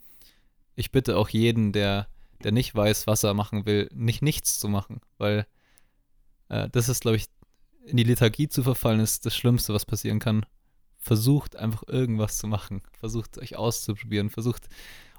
ich 0.77 0.93
bitte 0.93 1.17
auch 1.17 1.29
jeden, 1.29 1.73
der, 1.73 2.09
der 2.43 2.53
nicht 2.53 2.75
weiß, 2.75 3.07
was 3.07 3.25
er 3.25 3.35
machen 3.35 3.67
will, 3.67 3.91
nicht 3.93 4.23
nichts 4.23 4.59
zu 4.59 4.69
machen, 4.69 5.01
weil 5.19 5.47
äh, 6.49 6.69
das 6.71 6.89
ist, 6.89 7.01
glaube 7.01 7.17
ich, 7.17 7.27
in 7.85 7.97
die 7.97 8.05
Lethargie 8.05 8.49
zu 8.49 8.63
verfallen, 8.63 9.01
ist 9.01 9.27
das 9.27 9.37
Schlimmste, 9.37 9.75
was 9.75 9.87
passieren 9.87 10.19
kann. 10.19 10.47
Versucht 10.99 11.57
einfach 11.57 11.83
irgendwas 11.87 12.39
zu 12.39 12.47
machen. 12.47 12.83
Versucht 12.99 13.39
euch 13.39 13.57
auszuprobieren. 13.57 14.31
Versucht, 14.31 14.69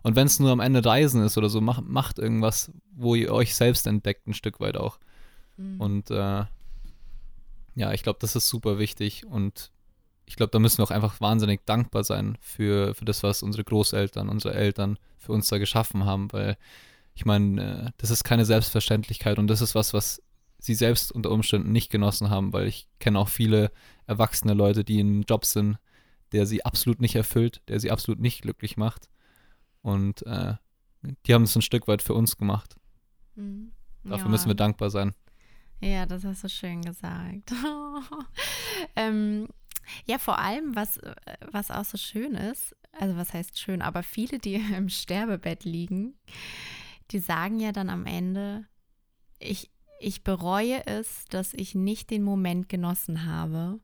und 0.03 0.15
wenn 0.15 0.27
es 0.27 0.39
nur 0.39 0.51
am 0.51 0.59
Ende 0.59 0.83
Reisen 0.83 1.23
ist 1.23 1.37
oder 1.37 1.49
so, 1.49 1.61
macht, 1.61 1.85
macht 1.85 2.19
irgendwas, 2.19 2.71
wo 2.93 3.15
ihr 3.15 3.31
euch 3.31 3.55
selbst 3.55 3.87
entdeckt, 3.87 4.27
ein 4.27 4.33
Stück 4.33 4.59
weit 4.59 4.77
auch. 4.77 4.99
Mhm. 5.57 5.81
Und 5.81 6.11
äh, 6.11 6.45
ja, 7.75 7.93
ich 7.93 8.03
glaube, 8.03 8.19
das 8.19 8.35
ist 8.35 8.47
super 8.47 8.77
wichtig 8.77 9.25
und 9.25 9.71
ich 10.25 10.35
glaube, 10.35 10.51
da 10.51 10.59
müssen 10.59 10.77
wir 10.77 10.83
auch 10.85 10.91
einfach 10.91 11.19
wahnsinnig 11.19 11.65
dankbar 11.65 12.03
sein 12.03 12.37
für, 12.41 12.95
für 12.95 13.05
das, 13.05 13.23
was 13.23 13.43
unsere 13.43 13.63
Großeltern, 13.63 14.29
unsere 14.29 14.53
Eltern 14.53 14.97
für 15.17 15.33
uns 15.33 15.47
da 15.47 15.57
geschaffen 15.57 16.05
haben, 16.05 16.31
weil 16.31 16.57
ich 17.13 17.25
meine, 17.25 17.87
äh, 17.87 17.91
das 17.97 18.11
ist 18.11 18.23
keine 18.23 18.45
Selbstverständlichkeit 18.45 19.39
und 19.39 19.47
das 19.47 19.61
ist 19.61 19.75
was, 19.75 19.93
was 19.93 20.21
sie 20.61 20.75
selbst 20.75 21.11
unter 21.11 21.31
Umständen 21.31 21.71
nicht 21.71 21.89
genossen 21.89 22.29
haben, 22.29 22.53
weil 22.53 22.67
ich 22.67 22.87
kenne 22.99 23.19
auch 23.19 23.29
viele 23.29 23.71
erwachsene 24.05 24.53
Leute, 24.53 24.83
die 24.83 24.99
in 24.99 25.07
einem 25.07 25.23
Job 25.23 25.43
sind, 25.43 25.77
der 26.31 26.45
sie 26.45 26.63
absolut 26.63 27.01
nicht 27.01 27.15
erfüllt, 27.15 27.61
der 27.67 27.79
sie 27.79 27.91
absolut 27.91 28.21
nicht 28.21 28.43
glücklich 28.43 28.77
macht. 28.77 29.09
Und 29.81 30.25
äh, 30.27 30.53
die 31.25 31.33
haben 31.33 31.43
es 31.43 31.55
ein 31.55 31.63
Stück 31.63 31.87
weit 31.87 32.03
für 32.03 32.13
uns 32.13 32.37
gemacht. 32.37 32.75
Mhm. 33.35 33.71
Dafür 34.03 34.27
ja. 34.27 34.31
müssen 34.31 34.47
wir 34.47 34.55
dankbar 34.55 34.91
sein. 34.91 35.15
Ja, 35.79 36.05
das 36.05 36.23
hast 36.23 36.43
du 36.43 36.49
schön 36.49 36.83
gesagt. 36.83 37.51
ähm, 38.95 39.47
ja, 40.05 40.19
vor 40.19 40.37
allem, 40.37 40.75
was, 40.75 40.99
was 41.51 41.71
auch 41.71 41.85
so 41.85 41.97
schön 41.97 42.35
ist, 42.35 42.75
also 42.91 43.15
was 43.17 43.33
heißt 43.33 43.57
schön, 43.57 43.81
aber 43.81 44.03
viele, 44.03 44.37
die 44.37 44.55
im 44.77 44.89
Sterbebett 44.89 45.63
liegen, 45.63 46.13
die 47.09 47.19
sagen 47.19 47.59
ja 47.59 47.71
dann 47.71 47.89
am 47.89 48.05
Ende, 48.05 48.67
ich, 49.39 49.71
ich 50.01 50.23
bereue 50.23 50.85
es, 50.85 51.25
dass 51.25 51.53
ich 51.53 51.75
nicht 51.75 52.09
den 52.09 52.23
Moment 52.23 52.69
genossen 52.69 53.25
habe 53.25 53.79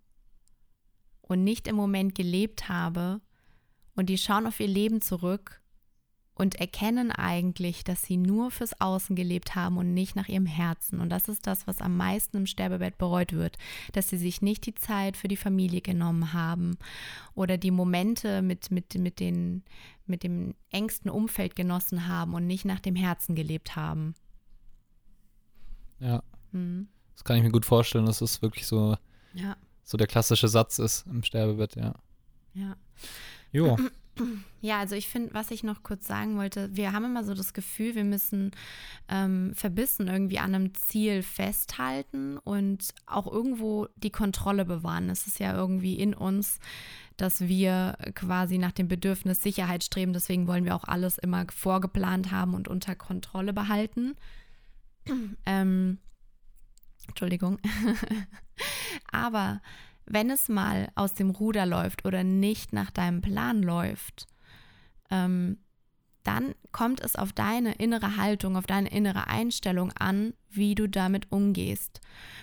und 1.22 1.44
nicht 1.44 1.68
im 1.68 1.76
Moment 1.76 2.16
gelebt 2.16 2.70
habe. 2.70 3.22
Und 3.96 4.10
die 4.10 4.18
schauen 4.18 4.46
auf 4.46 4.60
ihr 4.60 4.68
Leben 4.68 5.02
zurück 5.02 5.62
und 6.36 6.56
erkennen 6.56 7.12
eigentlich, 7.12 7.84
dass 7.84 8.04
sie 8.04 8.18
nur 8.18 8.52
fürs 8.52 8.80
Außen 8.80 9.16
gelebt 9.16 9.56
haben 9.56 9.78
und 9.78 9.94
nicht 9.94 10.16
nach 10.16 10.28
ihrem 10.28 10.46
Herzen. 10.46 11.00
Und 11.00 11.10
das 11.10 11.28
ist 11.28 11.48
das, 11.48 11.66
was 11.66 11.82
am 11.82 11.98
meisten 11.98 12.38
im 12.38 12.46
Sterbebett 12.46 12.98
bereut 13.00 13.34
wird, 13.34 13.58
dass 13.94 14.10
sie 14.10 14.18
sich 14.18 14.42
nicht 14.42 14.68
die 14.68 14.76
Zeit 14.76 15.18
für 15.18 15.28
die 15.28 15.38
Familie 15.38 15.82
genommen 15.82 16.34
haben 16.34 16.78
oder 17.34 17.58
die 17.58 17.72
Momente 17.72 18.44
mit, 18.44 18.70
mit, 18.70 18.94
mit, 18.96 19.20
den, 19.20 19.64
mit 20.06 20.22
dem 20.22 20.54
engsten 20.70 21.10
Umfeld 21.10 21.56
genossen 21.56 22.08
haben 22.08 22.36
und 22.36 22.46
nicht 22.46 22.66
nach 22.66 22.80
dem 22.80 22.96
Herzen 22.96 23.34
gelebt 23.34 23.76
haben. 23.76 24.14
Ja. 26.00 26.24
Mhm. 26.52 26.88
Das 27.14 27.24
kann 27.24 27.38
ich 27.38 27.44
mir 27.44 27.52
gut 27.52 27.66
vorstellen, 27.66 28.06
dass 28.06 28.22
es 28.22 28.42
wirklich 28.42 28.68
so, 28.68 28.96
ja. 29.34 29.56
so 29.84 29.98
der 29.98 30.08
klassische 30.08 30.48
Satz 30.48 30.80
ist 30.80 31.06
im 31.08 31.24
Sterbebett, 31.24 31.76
ja. 31.76 31.96
Ja. 32.54 32.76
Jo. 33.52 33.78
Ja, 34.62 34.80
also 34.80 34.96
ich 34.96 35.08
finde, 35.08 35.34
was 35.36 35.52
ich 35.52 35.64
noch 35.64 35.84
kurz 35.84 36.08
sagen 36.08 36.38
wollte, 36.38 36.76
wir 36.76 36.92
haben 36.92 37.06
immer 37.06 37.24
so 37.24 37.36
das 37.36 37.54
Gefühl, 37.54 37.94
wir 37.94 38.04
müssen 38.04 38.52
ähm, 39.08 39.54
verbissen 39.54 40.08
irgendwie 40.08 40.40
an 40.40 40.56
einem 40.56 40.74
Ziel 40.74 41.22
festhalten 41.22 42.38
und 42.40 42.90
auch 43.06 43.32
irgendwo 43.32 43.88
die 43.96 44.10
Kontrolle 44.10 44.66
bewahren. 44.66 45.10
Es 45.10 45.28
ist 45.28 45.40
ja 45.40 45.56
irgendwie 45.56 45.96
in 45.96 46.16
uns, 46.16 46.60
dass 47.16 47.42
wir 47.42 47.98
quasi 48.16 48.58
nach 48.58 48.72
dem 48.72 48.88
Bedürfnis 48.88 49.42
Sicherheit 49.42 49.84
streben. 49.84 50.14
Deswegen 50.14 50.48
wollen 50.48 50.66
wir 50.66 50.76
auch 50.76 50.86
alles 50.86 51.18
immer 51.18 51.46
vorgeplant 51.54 52.32
haben 52.32 52.56
und 52.56 52.68
unter 52.68 52.96
Kontrolle 52.96 53.54
behalten. 53.54 54.16
Ähm, 55.46 55.98
Entschuldigung. 57.08 57.60
Aber 59.12 59.62
wenn 60.06 60.30
es 60.30 60.50
mal 60.50 60.90
aus 60.96 61.14
dem 61.14 61.30
Ruder 61.30 61.66
läuft 61.66 62.06
oder 62.06 62.24
nicht 62.24 62.74
nach 62.74 62.92
deinem 62.92 63.22
Plan 63.22 63.62
läuft, 63.62 64.28
ähm, 65.10 65.58
dann 66.24 66.56
kommt 66.72 67.00
es 67.00 67.16
auf 67.16 67.32
deine 67.32 67.74
innere 67.76 68.18
Haltung, 68.18 68.58
auf 68.58 68.68
deine 68.68 68.90
innere 68.90 69.28
Einstellung 69.28 69.94
an, 69.94 70.34
wie 70.50 70.76
du 70.76 70.88
damit 70.88 71.32
umgehst. 71.32 72.02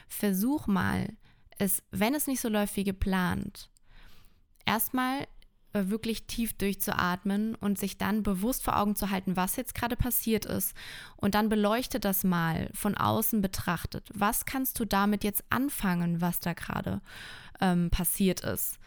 Versuch 0.09 0.67
mal, 0.67 1.13
es, 1.59 1.83
wenn 1.91 2.15
es 2.15 2.27
nicht 2.27 2.41
so 2.41 2.49
läuft 2.49 2.77
wie 2.77 2.85
geplant, 2.85 3.71
erstmal 4.65 5.27
wirklich 5.75 6.27
tief 6.27 6.53
durchzuatmen 6.55 7.55
und 7.57 7.79
sich 7.79 7.99
dann 7.99 8.23
bewusst 8.23 8.63
vor 8.63 8.79
Augen 8.79 8.95
zu 8.95 9.11
halten, 9.11 9.37
was 9.37 9.57
jetzt 9.57 9.75
gerade 9.75 9.97
passiert 9.97 10.45
ist. 10.45 10.75
Und 11.17 11.35
dann 11.35 11.49
beleuchte 11.49 12.01
das 12.01 12.25
mal 12.25 12.71
von 12.73 12.97
außen 12.97 13.41
betrachtet. 13.41 14.09
Was 14.15 14.47
kannst 14.47 14.79
du 14.79 14.85
damit 14.85 15.25
jetzt 15.25 15.45
anfangen, 15.51 16.21
was 16.21 16.41
da 16.41 16.53
gerade 16.53 17.01
ähm, 17.61 17.91
passiert 17.91 18.41
ist? 18.41 18.79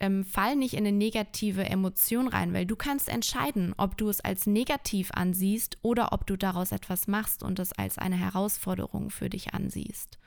Ähm, 0.00 0.24
fall 0.24 0.54
nicht 0.54 0.74
in 0.74 0.86
eine 0.86 0.96
negative 0.96 1.64
Emotion 1.64 2.28
rein, 2.28 2.52
weil 2.52 2.66
du 2.66 2.76
kannst 2.76 3.08
entscheiden, 3.08 3.74
ob 3.76 3.96
du 3.96 4.08
es 4.08 4.20
als 4.20 4.46
negativ 4.46 5.10
ansiehst 5.12 5.78
oder 5.82 6.12
ob 6.12 6.24
du 6.26 6.36
daraus 6.36 6.70
etwas 6.70 7.08
machst 7.08 7.42
und 7.42 7.58
es 7.58 7.72
als 7.72 7.98
eine 7.98 8.16
Herausforderung 8.16 9.10
für 9.10 9.28
dich 9.28 9.54
ansiehst. 9.54 10.18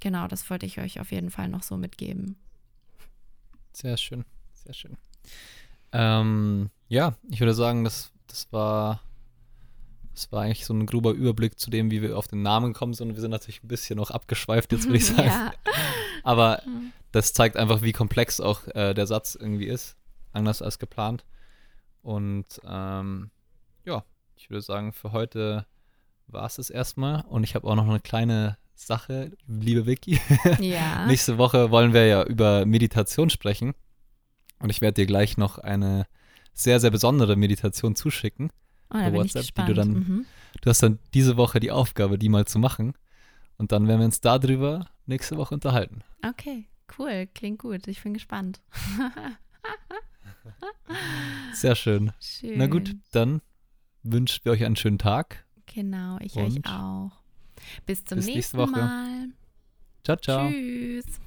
Genau, 0.00 0.26
das 0.26 0.48
wollte 0.48 0.64
ich 0.64 0.78
euch 0.78 1.00
auf 1.00 1.12
jeden 1.12 1.30
Fall 1.30 1.48
noch 1.48 1.62
so 1.62 1.76
mitgeben. 1.76 2.36
Sehr 3.80 3.96
schön, 3.96 4.24
sehr 4.54 4.74
schön. 4.74 4.96
Ähm, 5.92 6.70
ja, 6.88 7.14
ich 7.30 7.38
würde 7.38 7.54
sagen, 7.54 7.84
das, 7.84 8.10
das 8.26 8.52
war 8.52 9.00
das 10.12 10.32
war 10.32 10.42
eigentlich 10.42 10.66
so 10.66 10.74
ein 10.74 10.84
grober 10.84 11.12
Überblick 11.12 11.60
zu 11.60 11.70
dem, 11.70 11.92
wie 11.92 12.02
wir 12.02 12.18
auf 12.18 12.26
den 12.26 12.42
Namen 12.42 12.72
kommen 12.72 12.92
sind. 12.92 13.14
Wir 13.14 13.20
sind 13.20 13.30
natürlich 13.30 13.62
ein 13.62 13.68
bisschen 13.68 13.96
noch 13.96 14.10
abgeschweift, 14.10 14.72
jetzt 14.72 14.86
würde 14.86 14.96
ich 14.96 15.06
sagen. 15.16 15.28
Ja. 15.28 15.52
Aber 16.24 16.60
das 17.12 17.32
zeigt 17.32 17.56
einfach, 17.56 17.82
wie 17.82 17.92
komplex 17.92 18.40
auch 18.40 18.66
äh, 18.74 18.94
der 18.94 19.06
Satz 19.06 19.36
irgendwie 19.36 19.66
ist. 19.66 19.96
Anders 20.32 20.60
als 20.60 20.80
geplant. 20.80 21.24
Und 22.02 22.46
ähm, 22.66 23.30
ja, 23.84 24.02
ich 24.34 24.50
würde 24.50 24.62
sagen, 24.62 24.92
für 24.92 25.12
heute 25.12 25.66
war 26.26 26.46
es 26.46 26.58
es 26.58 26.68
erstmal. 26.68 27.20
Und 27.28 27.44
ich 27.44 27.54
habe 27.54 27.68
auch 27.68 27.76
noch 27.76 27.88
eine 27.88 28.00
kleine 28.00 28.58
Sache, 28.86 29.32
liebe 29.46 29.86
Vicky. 29.86 30.20
Ja. 30.60 31.06
Nächste 31.06 31.38
Woche 31.38 31.70
wollen 31.70 31.92
wir 31.92 32.06
ja 32.06 32.22
über 32.22 32.64
Meditation 32.64 33.30
sprechen. 33.30 33.74
Und 34.60 34.70
ich 34.70 34.80
werde 34.80 35.02
dir 35.02 35.06
gleich 35.06 35.36
noch 35.36 35.58
eine 35.58 36.06
sehr, 36.52 36.80
sehr 36.80 36.90
besondere 36.90 37.36
Meditation 37.36 37.94
zuschicken. 37.94 38.50
Oh, 38.90 38.94
da 38.94 39.10
bin 39.10 39.14
WhatsApp, 39.14 39.42
ich 39.42 39.48
gespannt. 39.48 39.68
die 39.68 39.74
du 39.74 39.78
dann, 39.78 39.92
mhm. 39.92 40.26
du 40.60 40.70
hast 40.70 40.82
dann 40.82 40.98
diese 41.12 41.36
Woche 41.36 41.60
die 41.60 41.70
Aufgabe, 41.70 42.18
die 42.18 42.28
mal 42.28 42.46
zu 42.46 42.58
machen. 42.58 42.94
Und 43.56 43.72
dann 43.72 43.88
werden 43.88 44.00
wir 44.00 44.06
uns 44.06 44.20
darüber 44.20 44.86
nächste 45.06 45.36
Woche 45.36 45.54
unterhalten. 45.54 46.02
Okay, 46.26 46.66
cool, 46.98 47.28
klingt 47.34 47.58
gut. 47.58 47.88
Ich 47.88 48.02
bin 48.02 48.14
gespannt. 48.14 48.60
Sehr 51.52 51.74
schön. 51.74 52.12
schön. 52.20 52.58
Na 52.58 52.66
gut, 52.66 52.96
dann 53.12 53.42
wünschen 54.02 54.44
wir 54.44 54.52
euch 54.52 54.64
einen 54.64 54.76
schönen 54.76 54.98
Tag. 54.98 55.44
Genau, 55.66 56.18
ich 56.20 56.36
euch 56.36 56.64
auch. 56.66 57.17
Bis 57.86 58.04
zum 58.04 58.18
Bis 58.18 58.26
nächsten 58.26 58.56
Mal. 58.70 59.28
Ciao, 60.04 60.16
ciao. 60.16 60.48
Tschüss. 60.48 61.20